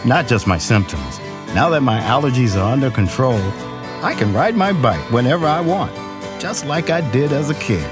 not 0.04 0.26
just 0.26 0.46
my 0.46 0.58
symptoms. 0.58 1.18
Now 1.54 1.70
that 1.70 1.82
my 1.82 2.00
allergies 2.00 2.56
are 2.56 2.72
under 2.72 2.90
control, 2.90 3.38
I 4.02 4.14
can 4.14 4.34
ride 4.34 4.56
my 4.56 4.72
bike 4.72 5.10
whenever 5.10 5.46
I 5.46 5.60
want, 5.60 5.94
just 6.40 6.66
like 6.66 6.90
I 6.90 7.00
did 7.12 7.32
as 7.32 7.50
a 7.50 7.54
kid. 7.54 7.88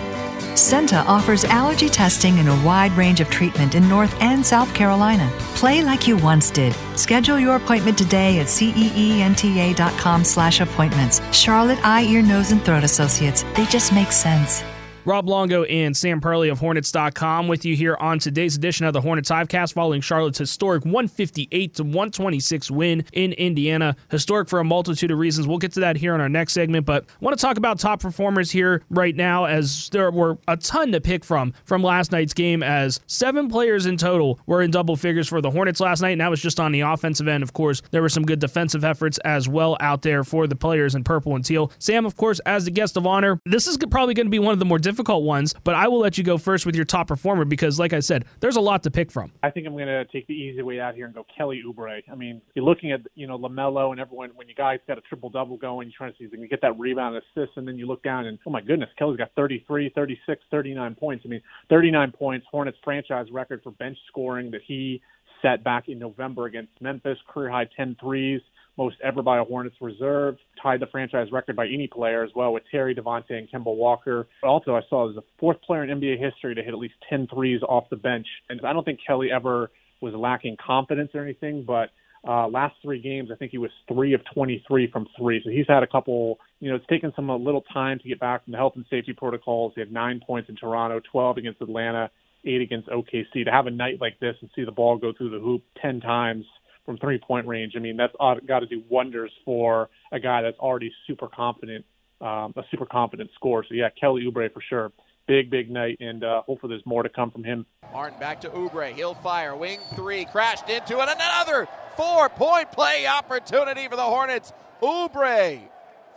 CEENTA 0.67 1.05
offers 1.07 1.45
allergy 1.45 1.89
testing 1.89 2.41
and 2.41 2.49
a 2.49 2.63
wide 2.67 2.91
range 2.97 3.21
of 3.21 3.31
treatment 3.31 3.77
in 3.77 3.89
North 3.89 4.21
and 4.21 4.45
South 4.45 4.75
Carolina. 4.75 5.31
Play 5.55 5.81
like 5.85 6.09
you 6.09 6.17
once 6.17 6.51
did. 6.51 6.75
Schedule 6.97 7.39
your 7.39 7.55
appointment 7.55 7.97
today 7.97 8.41
at 8.41 8.49
ceenta.com 8.49 10.25
slash 10.25 10.61
appointments. 10.61 11.21
Charlotte 11.31 11.79
Eye, 11.85 12.03
Ear, 12.03 12.23
Nose, 12.23 12.51
and 12.51 12.61
Throat 12.65 12.83
Associates. 12.83 13.45
They 13.55 13.67
just 13.67 13.93
make 13.93 14.11
sense. 14.11 14.65
Rob 15.07 15.29
Longo 15.29 15.63
and 15.63 15.97
Sam 15.97 16.21
Perley 16.21 16.51
of 16.51 16.59
Hornets.com 16.59 17.47
with 17.47 17.65
you 17.65 17.77
here 17.77 17.97
on 18.01 18.19
today's 18.19 18.57
edition 18.57 18.87
of 18.87 18.93
the 18.93 19.01
Hornets 19.01 19.31
Hivecast 19.31 19.73
following 19.73 20.01
Charlotte's 20.01 20.39
historic 20.39 20.85
158 20.85 21.75
to 21.75 21.85
126 21.85 22.73
win 22.73 23.05
in 23.13 23.33
Indiana. 23.35 23.95
Historic 24.11 24.49
for 24.49 24.59
a 24.59 24.65
multitude 24.65 25.13
of 25.13 25.19
reasons. 25.21 25.47
We'll 25.47 25.59
get 25.59 25.71
to 25.75 25.81
that 25.81 25.97
here 25.97 26.17
in 26.17 26.21
our 26.21 26.29
next 26.29 26.55
segment, 26.55 26.87
but 26.87 27.05
I 27.05 27.25
want 27.25 27.39
to 27.39 27.41
talk 27.41 27.57
about 27.57 27.79
top 27.79 28.01
performers 28.01 28.51
here 28.51 28.83
right 28.91 29.15
now 29.15 29.45
as 29.45 29.89
there 29.91 30.11
were 30.11 30.39
a 30.49 30.57
ton 30.57 30.91
to 30.91 31.01
pick 31.01 31.25
from 31.25 31.55
from 31.65 31.85
last 31.85 32.11
night's 32.11 32.35
game 32.35 32.65
as 32.65 32.99
seven 33.07 33.49
players 33.49 33.87
in 33.87 33.99
total 33.99 34.41
were 34.47 34.61
in 34.61 34.73
double 34.73 34.97
figures 34.97 35.29
for 35.29 35.41
the 35.41 35.53
Hornets 35.53 35.79
last 35.79 36.03
night, 36.03 36.11
and 36.11 36.21
that 36.21 36.31
was 36.31 36.43
just 36.43 36.59
on 36.59 36.73
the 36.73 36.81
offensive 36.81 37.29
end. 37.29 37.45
Of 37.45 37.53
course, 37.53 37.81
there 37.93 38.03
were 38.03 38.09
some 38.09 38.25
good 38.25 38.41
defensive 38.41 38.85
efforts 38.85 39.19
as 39.19 39.49
well 39.49 39.77
out 39.79 40.03
there 40.03 40.25
for 40.25 40.49
the 40.49 40.57
players 40.57 40.97
in 40.97 41.05
purple 41.05 41.37
and 41.37 41.45
teal. 41.45 41.71
Sam, 41.79 42.07
of 42.07 42.17
course, 42.17 42.41
as 42.41 42.65
the 42.65 42.73
guest 42.73 42.97
of 42.97 43.07
honor, 43.07 43.39
this 43.45 43.69
is 43.69 43.79
probably 43.89 44.15
going 44.15 44.27
to 44.27 44.31
be 44.31 44.41
one 44.41 44.53
of 44.53 44.59
the 44.59 44.65
more 44.65 44.81
difficult 44.81 44.96
difficult 44.97 45.25
ones, 45.25 45.55
but 45.63 45.75
I 45.75 45.89
will 45.89 45.99
let 45.99 46.17
you 46.17 46.25
go 46.25 46.39
first 46.39 46.65
with 46.65 46.75
your 46.75 46.87
top 46.87 47.09
performer 47.09 47.45
because, 47.45 47.79
like 47.79 47.93
I 47.93 48.01
said, 48.01 48.25
there's 48.41 48.57
a 48.57 48.63
lot 48.63 48.83
to 48.85 48.91
pick 48.91 49.13
from. 49.13 49.31
I 49.43 49.51
think 49.51 49.67
I'm 49.67 49.75
going 49.75 49.89
to 49.89 50.07
take 50.07 50.27
the 50.27 50.33
easy 50.33 50.63
way 50.63 50.81
out 50.81 50.95
here 50.95 51.05
and 51.05 51.15
go 51.15 51.27
Kelly 51.37 51.63
Oubre. 51.67 52.01
I 52.11 52.15
mean, 52.15 52.41
you're 52.55 52.65
looking 52.65 52.93
at 52.93 53.03
you 53.15 53.27
know 53.27 53.39
LaMelo 53.39 53.91
and 53.91 54.01
everyone 54.01 54.31
when 54.35 54.49
you 54.49 54.55
guys 54.55 54.79
got 54.89 54.97
a 54.97 55.03
triple 55.03 55.29
double 55.29 55.59
going, 55.59 55.89
you're 55.89 55.99
trying 55.99 56.13
to 56.13 56.19
see 56.19 56.25
if 56.25 56.33
you 56.33 56.39
can 56.39 56.49
get 56.49 56.63
that 56.63 56.79
rebound 56.79 57.17
assist, 57.17 57.53
and 57.57 57.69
then 57.69 57.77
you 57.77 57.87
look 57.87 58.03
down 58.03 58.25
and 58.25 58.39
oh 58.47 58.51
my 58.51 58.63
goodness, 58.63 58.89
Kelly's 58.99 59.19
got 59.19 59.31
33, 59.37 59.93
36, 59.95 60.43
39 60.51 60.95
points. 60.95 61.25
I 61.27 61.29
mean, 61.29 61.43
39 61.69 62.13
points, 62.13 62.47
Hornets 62.51 62.79
franchise 62.83 63.27
record 63.31 63.61
for 63.63 63.73
bench 63.73 63.99
scoring 64.09 64.51
that 64.53 64.63
he 64.67 65.03
set 65.43 65.63
back 65.63 65.89
in 65.89 65.99
November 65.99 66.47
against 66.47 66.73
Memphis, 66.81 67.19
career 67.29 67.51
high 67.51 67.69
10 67.77 67.97
threes 68.01 68.41
most 68.77 68.97
ever 69.03 69.23
by 69.23 69.39
a 69.39 69.45
Hornets 69.45 69.77
reserve, 69.81 70.37
tied 70.63 70.81
the 70.81 70.87
franchise 70.87 71.29
record 71.33 71.57
by 71.57 71.67
any 71.67 71.87
player 71.87 72.23
as 72.23 72.31
well 72.35 72.53
with 72.53 72.63
Terry 72.71 72.95
Devonte' 72.95 73.31
and 73.31 73.49
Kemba 73.51 73.75
Walker. 73.75 74.29
Also, 74.43 74.75
I 74.75 74.81
saw 74.89 75.09
as 75.09 75.15
the 75.15 75.23
fourth 75.39 75.61
player 75.63 75.85
in 75.85 76.01
NBA 76.01 76.19
history 76.19 76.55
to 76.55 76.63
hit 76.63 76.73
at 76.73 76.79
least 76.79 76.95
10 77.09 77.29
threes 77.33 77.63
off 77.63 77.85
the 77.91 77.97
bench. 77.97 78.27
And 78.49 78.61
I 78.67 78.73
don't 78.73 78.85
think 78.85 79.01
Kelly 79.07 79.31
ever 79.33 79.71
was 80.01 80.15
lacking 80.15 80.57
confidence 80.65 81.11
or 81.15 81.23
anything, 81.23 81.65
but 81.67 81.91
uh, 82.27 82.49
last 82.49 82.75
three 82.83 83.01
games, 83.01 83.31
I 83.33 83.37
think 83.37 83.53
he 83.53 83.59
was 83.59 83.71
three 83.89 84.13
of 84.13 84.21
23 84.35 84.91
from 84.91 85.07
three. 85.17 85.41
So 85.45 85.51
he's 85.51 85.67
had 85.69 85.83
a 85.83 85.87
couple, 85.87 86.39
you 86.61 86.69
know, 86.69 86.77
it's 86.77 86.87
taken 86.87 87.13
some 87.15 87.31
a 87.31 87.37
little 87.37 87.63
time 87.73 87.99
to 88.01 88.09
get 88.09 88.19
back 88.19 88.45
from 88.45 88.53
the 88.53 88.59
health 88.59 88.73
and 88.77 88.85
safety 88.91 89.13
protocols. 89.13 89.73
He 89.75 89.81
had 89.81 89.93
nine 89.93 90.21
points 90.27 90.49
in 90.49 90.57
Toronto, 90.57 91.01
12 91.13 91.39
against 91.39 91.63
Atlanta, 91.63 92.11
eight 92.45 92.61
against 92.61 92.89
OKC. 92.89 93.45
To 93.45 93.51
have 93.51 93.67
a 93.67 93.71
night 93.71 94.01
like 94.01 94.19
this 94.19 94.35
and 94.41 94.51
see 94.57 94.65
the 94.65 94.73
ball 94.73 94.99
go 94.99 95.13
through 95.17 95.31
the 95.31 95.39
hoop 95.39 95.63
10 95.81 96.01
times 96.01 96.45
from 96.87 96.97
three 96.97 97.19
point 97.19 97.47
range. 97.47 97.75
I 97.77 97.81
mean, 97.81 97.97
that's 97.97 98.15
got 98.47 98.61
to 98.61 98.67
do 98.67 98.83
wonders 98.89 99.33
for 99.45 99.91
a 100.13 100.19
guy 100.19 100.41
that's 100.43 100.59
already 100.59 100.91
super 101.07 101.29
confident, 101.29 101.85
um, 102.21 102.55
a 102.57 102.63
super 102.71 102.87
confident 102.87 103.31
score. 103.35 103.65
So 103.69 103.75
yeah, 103.75 103.91
Kelly 104.01 104.23
Oubre 104.25 104.51
for 104.53 104.63
sure. 104.63 104.93
Big, 105.27 105.51
big 105.51 105.69
night, 105.73 105.97
and 105.99 106.23
uh, 106.23 106.43
hopefully 106.43 106.71
there's 106.71 106.87
more 106.87 107.03
to 107.03 107.09
come 107.09 107.33
from 107.33 107.43
him. 107.43 107.67
Martin 107.93 108.17
back 108.21 108.41
to 108.43 108.49
Oubre. 108.51 108.95
He'll 108.95 109.15
fire. 109.15 109.57
Wing 109.57 109.81
three. 109.97 110.25
Crashed 110.27 110.71
into 110.71 111.01
it. 111.01 111.09
Another 111.09 111.67
four 111.97 112.29
point 112.29 112.71
play 112.71 113.09
opportunity 113.09 113.89
for 113.89 113.97
the 113.97 114.03
Hornets. 114.03 114.53
Oubre 114.81 115.61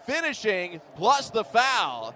finishing 0.06 0.80
plus 0.96 1.32
the 1.32 1.44
foul. 1.44 2.14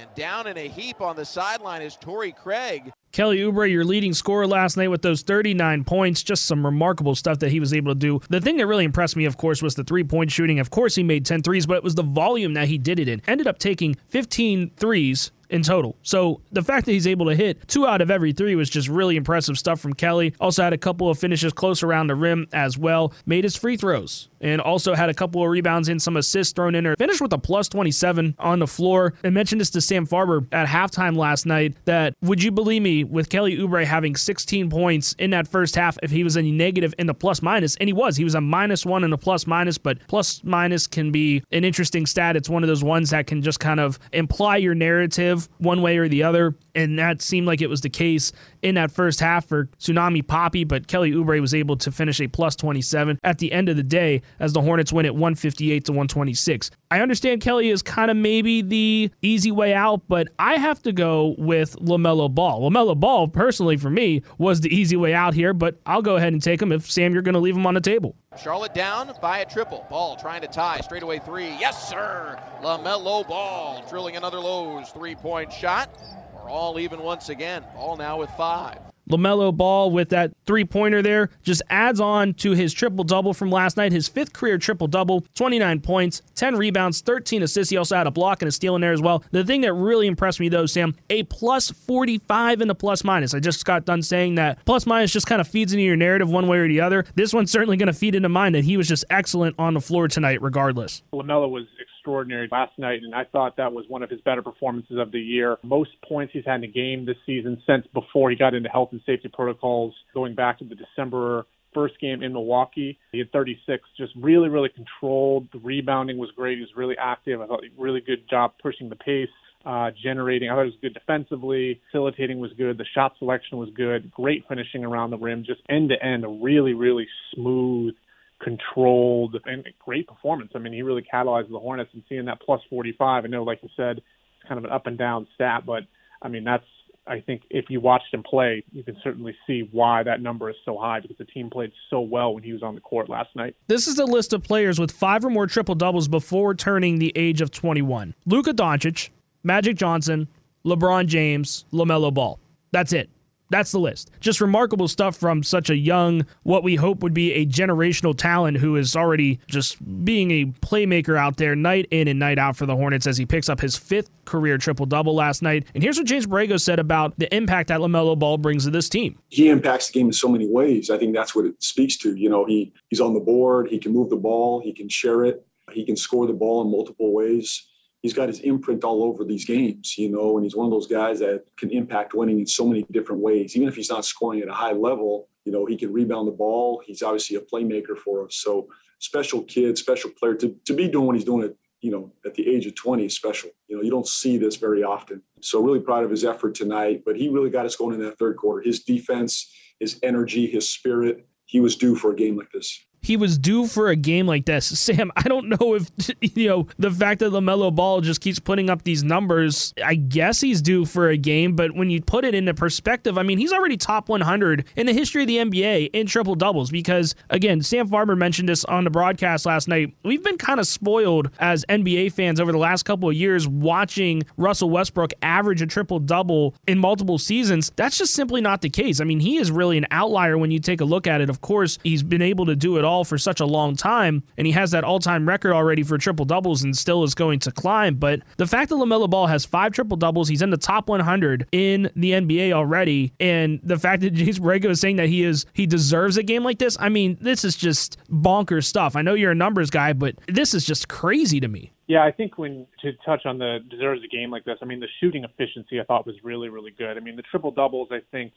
And 0.00 0.12
down 0.14 0.46
in 0.46 0.56
a 0.56 0.66
heap 0.68 1.00
on 1.00 1.16
the 1.16 1.24
sideline 1.24 1.82
is 1.82 1.96
Torrey 1.96 2.32
Craig. 2.32 2.92
Kelly 3.12 3.40
Oubre, 3.40 3.70
your 3.70 3.84
leading 3.84 4.14
scorer 4.14 4.46
last 4.46 4.78
night 4.78 4.88
with 4.88 5.02
those 5.02 5.20
39 5.20 5.84
points. 5.84 6.22
Just 6.22 6.46
some 6.46 6.64
remarkable 6.64 7.14
stuff 7.14 7.40
that 7.40 7.50
he 7.50 7.60
was 7.60 7.74
able 7.74 7.92
to 7.92 7.98
do. 7.98 8.20
The 8.30 8.40
thing 8.40 8.56
that 8.56 8.66
really 8.66 8.86
impressed 8.86 9.16
me, 9.16 9.26
of 9.26 9.36
course, 9.36 9.60
was 9.60 9.74
the 9.74 9.84
three 9.84 10.02
point 10.02 10.32
shooting. 10.32 10.58
Of 10.58 10.70
course, 10.70 10.94
he 10.94 11.02
made 11.02 11.26
10 11.26 11.42
threes, 11.42 11.66
but 11.66 11.76
it 11.76 11.84
was 11.84 11.94
the 11.94 12.02
volume 12.02 12.54
that 12.54 12.68
he 12.68 12.78
did 12.78 12.98
it 12.98 13.08
in. 13.08 13.20
Ended 13.26 13.46
up 13.46 13.58
taking 13.58 13.96
15 14.08 14.70
threes 14.78 15.30
in 15.52 15.62
total. 15.62 15.96
So 16.02 16.40
the 16.50 16.62
fact 16.62 16.86
that 16.86 16.92
he's 16.92 17.06
able 17.06 17.26
to 17.26 17.36
hit 17.36 17.68
two 17.68 17.86
out 17.86 18.00
of 18.00 18.10
every 18.10 18.32
three 18.32 18.54
was 18.56 18.70
just 18.70 18.88
really 18.88 19.16
impressive 19.16 19.58
stuff 19.58 19.80
from 19.80 19.92
Kelly. 19.92 20.34
Also 20.40 20.62
had 20.62 20.72
a 20.72 20.78
couple 20.78 21.10
of 21.10 21.18
finishes 21.18 21.52
close 21.52 21.82
around 21.82 22.08
the 22.08 22.14
rim 22.14 22.48
as 22.52 22.78
well. 22.78 23.12
Made 23.26 23.44
his 23.44 23.54
free 23.54 23.76
throws 23.76 24.28
and 24.40 24.60
also 24.60 24.94
had 24.94 25.08
a 25.08 25.14
couple 25.14 25.42
of 25.42 25.48
rebounds 25.48 25.88
and 25.88 26.00
some 26.02 26.16
assists 26.16 26.52
thrown 26.52 26.74
in 26.74 26.84
there. 26.84 26.96
Finished 26.96 27.20
with 27.20 27.32
a 27.32 27.38
plus 27.38 27.68
27 27.68 28.34
on 28.38 28.58
the 28.58 28.66
floor. 28.66 29.14
I 29.22 29.30
mentioned 29.30 29.60
this 29.60 29.70
to 29.70 29.80
Sam 29.80 30.06
Farber 30.06 30.46
at 30.52 30.66
halftime 30.66 31.16
last 31.16 31.46
night 31.46 31.76
that 31.84 32.14
would 32.22 32.42
you 32.42 32.50
believe 32.50 32.82
me 32.82 33.04
with 33.04 33.28
Kelly 33.28 33.56
Oubre 33.58 33.84
having 33.84 34.16
16 34.16 34.70
points 34.70 35.14
in 35.18 35.30
that 35.30 35.46
first 35.46 35.76
half 35.76 35.98
if 36.02 36.10
he 36.10 36.24
was 36.24 36.36
a 36.36 36.42
negative 36.42 36.94
in 36.98 37.06
the 37.06 37.14
plus 37.14 37.42
minus 37.42 37.76
and 37.76 37.88
he 37.88 37.92
was. 37.92 38.16
He 38.16 38.24
was 38.24 38.34
a 38.34 38.40
minus 38.40 38.86
1 38.86 39.04
in 39.04 39.10
the 39.10 39.18
plus 39.18 39.46
minus, 39.46 39.76
but 39.76 39.98
plus 40.08 40.42
minus 40.44 40.86
can 40.86 41.12
be 41.12 41.42
an 41.52 41.64
interesting 41.64 42.06
stat. 42.06 42.36
It's 42.36 42.48
one 42.48 42.64
of 42.64 42.68
those 42.68 42.82
ones 42.82 43.10
that 43.10 43.26
can 43.26 43.42
just 43.42 43.60
kind 43.60 43.80
of 43.80 43.98
imply 44.12 44.56
your 44.56 44.74
narrative 44.74 45.41
one 45.58 45.82
way 45.82 45.98
or 45.98 46.08
the 46.08 46.22
other. 46.22 46.54
And 46.74 46.98
that 46.98 47.20
seemed 47.22 47.46
like 47.46 47.60
it 47.60 47.68
was 47.68 47.82
the 47.82 47.90
case 47.90 48.32
in 48.62 48.76
that 48.76 48.90
first 48.90 49.20
half 49.20 49.46
for 49.46 49.66
Tsunami 49.78 50.22
Papi, 50.22 50.66
but 50.66 50.86
Kelly 50.86 51.12
Oubre 51.12 51.40
was 51.40 51.54
able 51.54 51.76
to 51.76 51.92
finish 51.92 52.20
a 52.20 52.28
plus 52.28 52.56
27 52.56 53.18
at 53.22 53.38
the 53.38 53.52
end 53.52 53.68
of 53.68 53.76
the 53.76 53.82
day 53.82 54.22
as 54.40 54.52
the 54.52 54.60
Hornets 54.60 54.92
win 54.92 55.06
at 55.06 55.14
158 55.14 55.84
to 55.84 55.92
126. 55.92 56.70
I 56.90 57.00
understand 57.00 57.40
Kelly 57.40 57.70
is 57.70 57.82
kind 57.82 58.10
of 58.10 58.16
maybe 58.16 58.62
the 58.62 59.10
easy 59.22 59.50
way 59.50 59.74
out, 59.74 60.02
but 60.08 60.28
I 60.38 60.56
have 60.56 60.82
to 60.82 60.92
go 60.92 61.34
with 61.38 61.76
LaMelo 61.76 62.34
Ball. 62.34 62.70
LaMelo 62.70 62.98
Ball, 62.98 63.28
personally, 63.28 63.76
for 63.76 63.90
me, 63.90 64.22
was 64.38 64.60
the 64.60 64.74
easy 64.74 64.96
way 64.96 65.14
out 65.14 65.34
here, 65.34 65.52
but 65.54 65.80
I'll 65.86 66.02
go 66.02 66.16
ahead 66.16 66.32
and 66.32 66.42
take 66.42 66.60
him 66.60 66.72
if, 66.72 66.90
Sam, 66.90 67.12
you're 67.12 67.22
going 67.22 67.34
to 67.34 67.40
leave 67.40 67.56
him 67.56 67.66
on 67.66 67.74
the 67.74 67.80
table. 67.80 68.16
Charlotte 68.36 68.74
down 68.74 69.12
by 69.20 69.38
a 69.38 69.44
triple. 69.44 69.86
Ball 69.90 70.16
trying 70.16 70.40
to 70.42 70.48
tie. 70.48 70.80
Straightaway 70.80 71.18
three. 71.18 71.56
Yes, 71.58 71.88
sir. 71.88 72.38
LaMelo 72.62 73.26
Ball 73.28 73.84
drilling 73.88 74.16
another 74.16 74.38
Lowe's 74.38 74.90
three 74.90 75.14
point 75.14 75.52
shot. 75.52 75.88
We're 76.34 76.50
all 76.50 76.78
even 76.78 77.02
once 77.02 77.28
again. 77.28 77.64
Ball 77.74 77.96
now 77.96 78.18
with 78.18 78.30
five. 78.30 78.91
LaMelo 79.10 79.54
Ball 79.56 79.90
with 79.90 80.10
that 80.10 80.32
three 80.46 80.64
pointer 80.64 81.02
there 81.02 81.30
just 81.42 81.62
adds 81.70 82.00
on 82.00 82.34
to 82.34 82.52
his 82.52 82.72
triple 82.72 83.04
double 83.04 83.34
from 83.34 83.50
last 83.50 83.76
night, 83.76 83.92
his 83.92 84.08
fifth 84.08 84.32
career 84.32 84.58
triple 84.58 84.86
double, 84.86 85.24
29 85.34 85.80
points, 85.80 86.22
10 86.34 86.56
rebounds, 86.56 87.00
13 87.00 87.42
assists. 87.42 87.70
He 87.70 87.76
also 87.76 87.96
had 87.96 88.06
a 88.06 88.10
block 88.10 88.42
and 88.42 88.48
a 88.48 88.52
steal 88.52 88.74
in 88.74 88.80
there 88.80 88.92
as 88.92 89.02
well. 89.02 89.24
The 89.30 89.44
thing 89.44 89.62
that 89.62 89.72
really 89.72 90.06
impressed 90.06 90.40
me 90.40 90.48
though, 90.48 90.66
Sam, 90.66 90.94
a 91.10 91.24
plus 91.24 91.70
45 91.70 92.60
in 92.60 92.68
the 92.68 92.74
plus 92.74 93.04
minus. 93.04 93.34
I 93.34 93.40
just 93.40 93.64
got 93.64 93.84
done 93.84 94.02
saying 94.02 94.36
that 94.36 94.64
plus 94.64 94.86
minus 94.86 95.12
just 95.12 95.26
kind 95.26 95.40
of 95.40 95.48
feeds 95.48 95.72
into 95.72 95.84
your 95.84 95.96
narrative 95.96 96.30
one 96.30 96.48
way 96.48 96.58
or 96.58 96.68
the 96.68 96.80
other. 96.80 97.04
This 97.14 97.32
one's 97.34 97.50
certainly 97.50 97.76
going 97.76 97.88
to 97.88 97.92
feed 97.92 98.14
into 98.14 98.28
mine 98.28 98.52
that 98.52 98.64
he 98.64 98.76
was 98.76 98.88
just 98.88 99.04
excellent 99.10 99.56
on 99.58 99.74
the 99.74 99.80
floor 99.80 100.08
tonight, 100.08 100.40
regardless. 100.42 101.02
LaMelo 101.12 101.50
was 101.50 101.64
extraordinary 102.02 102.48
last 102.50 102.76
night, 102.78 103.00
and 103.04 103.14
I 103.14 103.22
thought 103.30 103.56
that 103.58 103.72
was 103.72 103.84
one 103.86 104.02
of 104.02 104.10
his 104.10 104.20
better 104.22 104.42
performances 104.42 104.98
of 104.98 105.12
the 105.12 105.20
year. 105.20 105.56
Most 105.62 105.90
points 106.06 106.32
he's 106.32 106.44
had 106.44 106.56
in 106.56 106.64
a 106.64 106.66
game 106.66 107.06
this 107.06 107.16
season 107.24 107.62
since 107.64 107.86
before 107.94 108.28
he 108.28 108.36
got 108.36 108.54
into 108.54 108.68
health 108.68 108.88
and 108.90 109.00
safety 109.06 109.30
protocols, 109.32 109.94
going 110.12 110.34
back 110.34 110.58
to 110.58 110.64
the 110.64 110.74
December 110.74 111.46
first 111.72 111.98
game 112.00 112.22
in 112.22 112.32
Milwaukee. 112.32 112.98
He 113.12 113.18
had 113.18 113.30
36, 113.30 113.82
just 113.96 114.12
really, 114.20 114.48
really 114.48 114.68
controlled. 114.68 115.46
The 115.52 115.60
rebounding 115.60 116.18
was 116.18 116.30
great. 116.36 116.56
He 116.58 116.60
was 116.60 116.70
really 116.76 116.96
active. 117.00 117.40
I 117.40 117.46
thought 117.46 117.62
he 117.62 117.70
really 117.80 118.00
good 118.00 118.28
job 118.28 118.54
pushing 118.60 118.88
the 118.88 118.96
pace. 118.96 119.28
uh, 119.64 119.90
generating. 120.02 120.50
I 120.50 120.54
thought 120.54 120.62
it 120.62 120.74
was 120.74 120.82
good 120.82 120.94
defensively. 120.94 121.80
Facilitating 121.90 122.40
was 122.40 122.50
good. 122.58 122.78
The 122.78 122.84
shot 122.94 123.12
selection 123.18 123.58
was 123.58 123.68
good. 123.76 124.10
Great 124.10 124.44
finishing 124.48 124.84
around 124.84 125.10
the 125.10 125.18
rim. 125.18 125.44
Just 125.46 125.60
end 125.68 125.90
to 125.90 126.04
end, 126.04 126.24
a 126.24 126.28
really, 126.28 126.72
really 126.74 127.06
smooth, 127.34 127.94
controlled, 128.42 129.36
and 129.46 129.66
great 129.78 130.06
performance. 130.06 130.52
I 130.54 130.58
mean, 130.58 130.72
he 130.72 130.82
really 130.82 131.02
catalyzed 131.02 131.50
the 131.50 131.58
Hornets 131.58 131.90
and 131.92 132.02
seeing 132.08 132.24
that 132.26 132.40
plus 132.40 132.60
45. 132.68 133.24
I 133.24 133.28
know, 133.28 133.44
like 133.44 133.62
you 133.62 133.68
said, 133.76 133.98
it's 133.98 134.48
kind 134.48 134.58
of 134.58 134.64
an 134.64 134.70
up 134.70 134.86
and 134.86 134.98
down 134.98 135.26
stat, 135.34 135.64
but 135.64 135.84
I 136.20 136.28
mean, 136.28 136.44
that's 136.44 136.64
I 137.06 137.20
think 137.20 137.42
if 137.50 137.64
you 137.68 137.80
watched 137.80 138.14
him 138.14 138.22
play, 138.22 138.64
you 138.70 138.84
can 138.84 138.96
certainly 139.02 139.34
see 139.46 139.68
why 139.72 140.04
that 140.04 140.20
number 140.20 140.48
is 140.48 140.56
so 140.64 140.78
high 140.78 141.00
because 141.00 141.16
the 141.18 141.24
team 141.24 141.50
played 141.50 141.72
so 141.90 142.00
well 142.00 142.34
when 142.34 142.44
he 142.44 142.52
was 142.52 142.62
on 142.62 142.74
the 142.74 142.80
court 142.80 143.08
last 143.08 143.34
night. 143.34 143.56
This 143.66 143.88
is 143.88 143.98
a 143.98 144.04
list 144.04 144.32
of 144.32 144.42
players 144.42 144.78
with 144.78 144.92
five 144.92 145.24
or 145.24 145.30
more 145.30 145.46
triple 145.46 145.74
doubles 145.74 146.06
before 146.06 146.54
turning 146.54 146.98
the 146.98 147.12
age 147.16 147.40
of 147.40 147.50
21 147.50 148.14
Luka 148.26 148.52
Doncic, 148.54 149.10
Magic 149.42 149.76
Johnson, 149.76 150.28
LeBron 150.64 151.06
James, 151.06 151.64
LaMelo 151.72 152.14
Ball. 152.14 152.38
That's 152.70 152.92
it. 152.92 153.10
That's 153.52 153.70
the 153.70 153.78
list. 153.78 154.10
Just 154.18 154.40
remarkable 154.40 154.88
stuff 154.88 155.14
from 155.14 155.42
such 155.42 155.68
a 155.68 155.76
young, 155.76 156.24
what 156.42 156.64
we 156.64 156.74
hope 156.74 157.02
would 157.02 157.12
be 157.12 157.34
a 157.34 157.44
generational 157.44 158.16
talent 158.16 158.56
who 158.56 158.76
is 158.76 158.96
already 158.96 159.40
just 159.46 159.76
being 160.06 160.30
a 160.30 160.46
playmaker 160.46 161.18
out 161.18 161.36
there 161.36 161.54
night 161.54 161.86
in 161.90 162.08
and 162.08 162.18
night 162.18 162.38
out 162.38 162.56
for 162.56 162.64
the 162.64 162.74
Hornets 162.74 163.06
as 163.06 163.18
he 163.18 163.26
picks 163.26 163.50
up 163.50 163.60
his 163.60 163.76
fifth 163.76 164.08
career 164.24 164.56
triple 164.56 164.86
double 164.86 165.14
last 165.14 165.42
night. 165.42 165.66
And 165.74 165.82
here's 165.82 165.98
what 165.98 166.06
James 166.06 166.26
Borrego 166.26 166.58
said 166.58 166.78
about 166.78 167.18
the 167.18 167.32
impact 167.34 167.68
that 167.68 167.80
LaMelo 167.80 168.18
Ball 168.18 168.38
brings 168.38 168.64
to 168.64 168.70
this 168.70 168.88
team. 168.88 169.18
He 169.28 169.50
impacts 169.50 169.88
the 169.88 169.98
game 169.98 170.06
in 170.06 170.14
so 170.14 170.28
many 170.28 170.48
ways. 170.48 170.88
I 170.88 170.96
think 170.96 171.14
that's 171.14 171.34
what 171.34 171.44
it 171.44 171.62
speaks 171.62 171.98
to. 171.98 172.16
You 172.16 172.30
know, 172.30 172.46
he 172.46 172.72
he's 172.88 173.02
on 173.02 173.12
the 173.12 173.20
board, 173.20 173.68
he 173.68 173.78
can 173.78 173.92
move 173.92 174.08
the 174.08 174.16
ball, 174.16 174.62
he 174.62 174.72
can 174.72 174.88
share 174.88 175.26
it, 175.26 175.46
he 175.72 175.84
can 175.84 175.96
score 175.96 176.26
the 176.26 176.32
ball 176.32 176.62
in 176.62 176.70
multiple 176.70 177.12
ways 177.12 177.68
he's 178.02 178.12
got 178.12 178.28
his 178.28 178.40
imprint 178.40 178.84
all 178.84 179.04
over 179.04 179.24
these 179.24 179.44
games, 179.44 179.96
you 179.96 180.10
know, 180.10 180.36
and 180.36 180.44
he's 180.44 180.56
one 180.56 180.66
of 180.66 180.72
those 180.72 180.88
guys 180.88 181.20
that 181.20 181.44
can 181.56 181.70
impact 181.70 182.14
winning 182.14 182.40
in 182.40 182.46
so 182.46 182.66
many 182.66 182.84
different 182.90 183.22
ways. 183.22 183.56
Even 183.56 183.68
if 183.68 183.76
he's 183.76 183.88
not 183.88 184.04
scoring 184.04 184.40
at 184.40 184.48
a 184.48 184.52
high 184.52 184.72
level, 184.72 185.28
you 185.44 185.52
know, 185.52 185.64
he 185.64 185.76
can 185.76 185.92
rebound 185.92 186.28
the 186.28 186.32
ball. 186.32 186.82
He's 186.84 187.02
obviously 187.02 187.36
a 187.36 187.40
playmaker 187.40 187.96
for 187.96 188.26
us. 188.26 188.36
So 188.36 188.68
special 188.98 189.42
kid, 189.42 189.78
special 189.78 190.10
player 190.10 190.34
to, 190.34 190.54
to 190.64 190.74
be 190.74 190.88
doing 190.88 191.06
what 191.06 191.16
he's 191.16 191.24
doing 191.24 191.44
at, 191.44 191.54
you 191.80 191.90
know, 191.90 192.12
at 192.26 192.34
the 192.34 192.48
age 192.48 192.66
of 192.66 192.74
20 192.74 193.06
is 193.06 193.16
special. 193.16 193.50
You 193.68 193.76
know, 193.76 193.82
you 193.82 193.90
don't 193.90 194.06
see 194.06 194.36
this 194.36 194.56
very 194.56 194.82
often. 194.82 195.22
So 195.40 195.60
really 195.60 195.80
proud 195.80 196.04
of 196.04 196.10
his 196.10 196.24
effort 196.24 196.54
tonight, 196.54 197.02
but 197.04 197.16
he 197.16 197.28
really 197.28 197.50
got 197.50 197.66
us 197.66 197.76
going 197.76 197.94
in 197.94 198.00
that 198.04 198.18
third 198.18 198.36
quarter. 198.36 198.62
His 198.62 198.80
defense, 198.80 199.52
his 199.80 199.98
energy, 200.02 200.46
his 200.46 200.68
spirit, 200.68 201.26
he 201.44 201.60
was 201.60 201.76
due 201.76 201.96
for 201.96 202.12
a 202.12 202.16
game 202.16 202.36
like 202.36 202.50
this 202.52 202.84
he 203.02 203.16
was 203.16 203.36
due 203.36 203.66
for 203.66 203.88
a 203.88 203.96
game 203.96 204.26
like 204.26 204.46
this. 204.46 204.66
Sam, 204.78 205.12
I 205.16 205.22
don't 205.22 205.48
know 205.48 205.74
if, 205.74 205.90
you 206.20 206.48
know, 206.48 206.68
the 206.78 206.90
fact 206.90 207.20
that 207.20 207.32
LaMelo 207.32 207.74
Ball 207.74 208.00
just 208.00 208.20
keeps 208.20 208.38
putting 208.38 208.70
up 208.70 208.82
these 208.82 209.02
numbers, 209.04 209.74
I 209.84 209.94
guess 209.94 210.40
he's 210.40 210.62
due 210.62 210.84
for 210.84 211.08
a 211.08 211.16
game, 211.16 211.54
but 211.56 211.74
when 211.74 211.90
you 211.90 212.00
put 212.00 212.24
it 212.24 212.34
into 212.34 212.54
perspective, 212.54 213.18
I 213.18 213.22
mean, 213.22 213.38
he's 213.38 213.52
already 213.52 213.76
top 213.76 214.08
100 214.08 214.66
in 214.76 214.86
the 214.86 214.92
history 214.92 215.22
of 215.22 215.28
the 215.28 215.38
NBA 215.38 215.90
in 215.92 216.06
triple 216.06 216.34
doubles 216.34 216.70
because, 216.70 217.14
again, 217.30 217.62
Sam 217.62 217.88
Farber 217.88 218.16
mentioned 218.16 218.48
this 218.48 218.64
on 218.64 218.84
the 218.84 218.90
broadcast 218.90 219.46
last 219.46 219.68
night. 219.68 219.94
We've 220.04 220.22
been 220.22 220.38
kind 220.38 220.60
of 220.60 220.66
spoiled 220.66 221.30
as 221.38 221.64
NBA 221.68 222.12
fans 222.12 222.40
over 222.40 222.52
the 222.52 222.58
last 222.58 222.84
couple 222.84 223.08
of 223.08 223.14
years 223.14 223.48
watching 223.48 224.22
Russell 224.36 224.70
Westbrook 224.70 225.12
average 225.22 225.62
a 225.62 225.66
triple 225.66 225.98
double 225.98 226.54
in 226.66 226.78
multiple 226.78 227.18
seasons. 227.18 227.72
That's 227.76 227.98
just 227.98 228.14
simply 228.14 228.40
not 228.40 228.62
the 228.62 228.70
case. 228.70 229.00
I 229.00 229.04
mean, 229.04 229.20
he 229.20 229.38
is 229.38 229.50
really 229.50 229.78
an 229.78 229.86
outlier 229.90 230.38
when 230.38 230.50
you 230.50 230.58
take 230.58 230.80
a 230.80 230.84
look 230.84 231.06
at 231.06 231.20
it. 231.20 231.30
Of 231.30 231.40
course, 231.40 231.78
he's 231.82 232.02
been 232.02 232.22
able 232.22 232.46
to 232.46 232.56
do 232.56 232.78
it 232.78 232.84
all 232.84 232.91
all 232.92 233.04
for 233.04 233.16
such 233.16 233.40
a 233.40 233.46
long 233.46 233.74
time, 233.74 234.22
and 234.36 234.46
he 234.46 234.52
has 234.52 234.70
that 234.70 234.84
all 234.84 234.98
time 234.98 235.26
record 235.26 235.52
already 235.52 235.82
for 235.82 235.98
triple 235.98 236.24
doubles 236.24 236.62
and 236.62 236.76
still 236.76 237.02
is 237.02 237.14
going 237.14 237.38
to 237.40 237.50
climb. 237.50 237.96
But 237.96 238.20
the 238.36 238.46
fact 238.46 238.68
that 238.68 238.76
LaMelo 238.76 239.08
Ball 239.08 239.26
has 239.26 239.44
five 239.44 239.72
triple 239.72 239.96
doubles, 239.96 240.28
he's 240.28 240.42
in 240.42 240.50
the 240.50 240.56
top 240.56 240.88
100 240.88 241.48
in 241.52 241.90
the 241.96 242.12
NBA 242.12 242.52
already, 242.52 243.12
and 243.18 243.60
the 243.62 243.78
fact 243.78 244.02
that 244.02 244.10
James 244.14 244.38
Borrego 244.38 244.66
is 244.66 244.80
saying 244.80 244.96
that 244.96 245.08
he 245.08 245.24
is 245.24 245.46
he 245.54 245.66
deserves 245.66 246.16
a 246.16 246.22
game 246.22 246.44
like 246.44 246.58
this, 246.58 246.76
I 246.78 246.88
mean, 246.88 247.16
this 247.20 247.44
is 247.44 247.56
just 247.56 247.98
bonkers 248.10 248.64
stuff. 248.64 248.94
I 248.94 249.02
know 249.02 249.14
you're 249.14 249.32
a 249.32 249.34
numbers 249.34 249.70
guy, 249.70 249.92
but 249.92 250.14
this 250.28 250.54
is 250.54 250.64
just 250.64 250.88
crazy 250.88 251.40
to 251.40 251.48
me. 251.48 251.72
Yeah, 251.86 252.04
I 252.04 252.12
think 252.12 252.38
when 252.38 252.66
to 252.82 252.92
touch 253.04 253.26
on 253.26 253.38
the 253.38 253.58
deserves 253.68 254.02
a 254.04 254.08
game 254.08 254.30
like 254.30 254.44
this, 254.44 254.58
I 254.62 254.66
mean 254.66 254.80
the 254.80 254.88
shooting 255.00 255.24
efficiency 255.24 255.80
I 255.80 255.84
thought 255.84 256.06
was 256.06 256.16
really 256.22 256.48
really 256.48 256.70
good. 256.70 256.96
I 256.96 257.00
mean 257.00 257.16
the 257.16 257.22
triple 257.22 257.50
doubles 257.50 257.88
I 257.90 258.00
think 258.10 258.32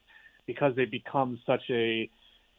because 0.46 0.76
they 0.76 0.86
become 0.86 1.40
such 1.46 1.62
a 1.70 2.10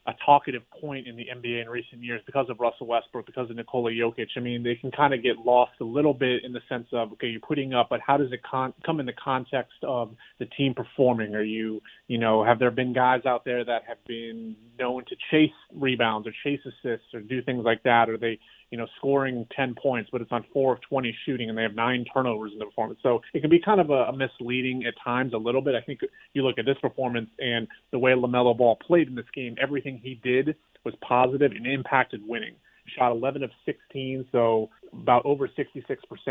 a 0.07 0.13
talkative 0.25 0.63
point 0.71 1.05
in 1.05 1.17
the 1.17 1.25
NBA 1.25 1.61
in 1.61 1.69
recent 1.69 2.01
years 2.01 2.21
because 2.25 2.49
of 2.49 2.61
Russell 2.61 2.87
Westbrook, 2.87 3.25
because 3.25 3.49
of 3.49 3.57
Nikola 3.57 3.91
Jokic. 3.91 4.27
I 4.37 4.39
mean, 4.39 4.63
they 4.63 4.75
can 4.75 4.89
kind 4.89 5.13
of 5.13 5.21
get 5.21 5.37
lost 5.39 5.73
a 5.81 5.83
little 5.83 6.13
bit 6.13 6.45
in 6.45 6.53
the 6.53 6.61
sense 6.69 6.87
of, 6.93 7.11
okay, 7.13 7.27
you're 7.27 7.41
putting 7.41 7.73
up, 7.73 7.87
but 7.89 7.99
how 7.99 8.15
does 8.15 8.31
it 8.31 8.39
con- 8.49 8.73
come 8.85 9.01
in 9.01 9.05
the 9.05 9.13
context 9.13 9.83
of 9.83 10.15
the 10.39 10.45
team 10.45 10.73
performing? 10.73 11.35
Are 11.35 11.43
you, 11.43 11.81
you 12.07 12.17
know, 12.17 12.41
have 12.41 12.57
there 12.57 12.71
been 12.71 12.93
guys 12.93 13.25
out 13.25 13.43
there 13.43 13.65
that 13.65 13.83
have 13.85 13.97
been 14.07 14.55
known 14.79 15.03
to 15.09 15.15
chase 15.29 15.51
rebounds 15.73 16.25
or 16.25 16.31
chase 16.41 16.61
assists 16.65 17.13
or 17.13 17.19
do 17.19 17.41
things 17.41 17.65
like 17.65 17.83
that? 17.83 18.09
Are 18.09 18.17
they, 18.17 18.39
you 18.71 18.77
know, 18.77 18.87
scoring 18.97 19.45
10 19.55 19.75
points, 19.81 20.09
but 20.11 20.21
it's 20.21 20.31
on 20.31 20.43
four 20.51 20.73
of 20.73 20.81
20 20.81 21.15
shooting 21.25 21.49
and 21.49 21.57
they 21.57 21.61
have 21.61 21.75
nine 21.75 22.05
turnovers 22.13 22.51
in 22.51 22.59
the 22.59 22.65
performance. 22.65 22.99
So 23.01 23.21
it 23.33 23.41
can 23.41 23.49
be 23.49 23.59
kind 23.59 23.79
of 23.79 23.89
a, 23.89 24.05
a 24.05 24.15
misleading 24.15 24.83
at 24.85 24.93
times 25.03 25.33
a 25.33 25.37
little 25.37 25.61
bit. 25.61 25.75
I 25.75 25.81
think 25.81 26.01
you 26.33 26.43
look 26.43 26.57
at 26.57 26.65
this 26.65 26.77
performance 26.81 27.29
and 27.39 27.67
the 27.91 27.99
way 27.99 28.11
LaMelo 28.11 28.57
Ball 28.57 28.75
played 28.75 29.07
in 29.07 29.15
this 29.15 29.25
game, 29.33 29.55
everything 29.61 29.99
he 30.03 30.19
did 30.21 30.55
was 30.83 30.93
positive 31.01 31.51
and 31.51 31.65
impacted 31.65 32.21
winning. 32.27 32.55
Shot 32.97 33.11
11 33.11 33.43
of 33.43 33.51
16, 33.65 34.27
so 34.31 34.69
about 34.93 35.25
over 35.25 35.47
66%. 35.47 35.77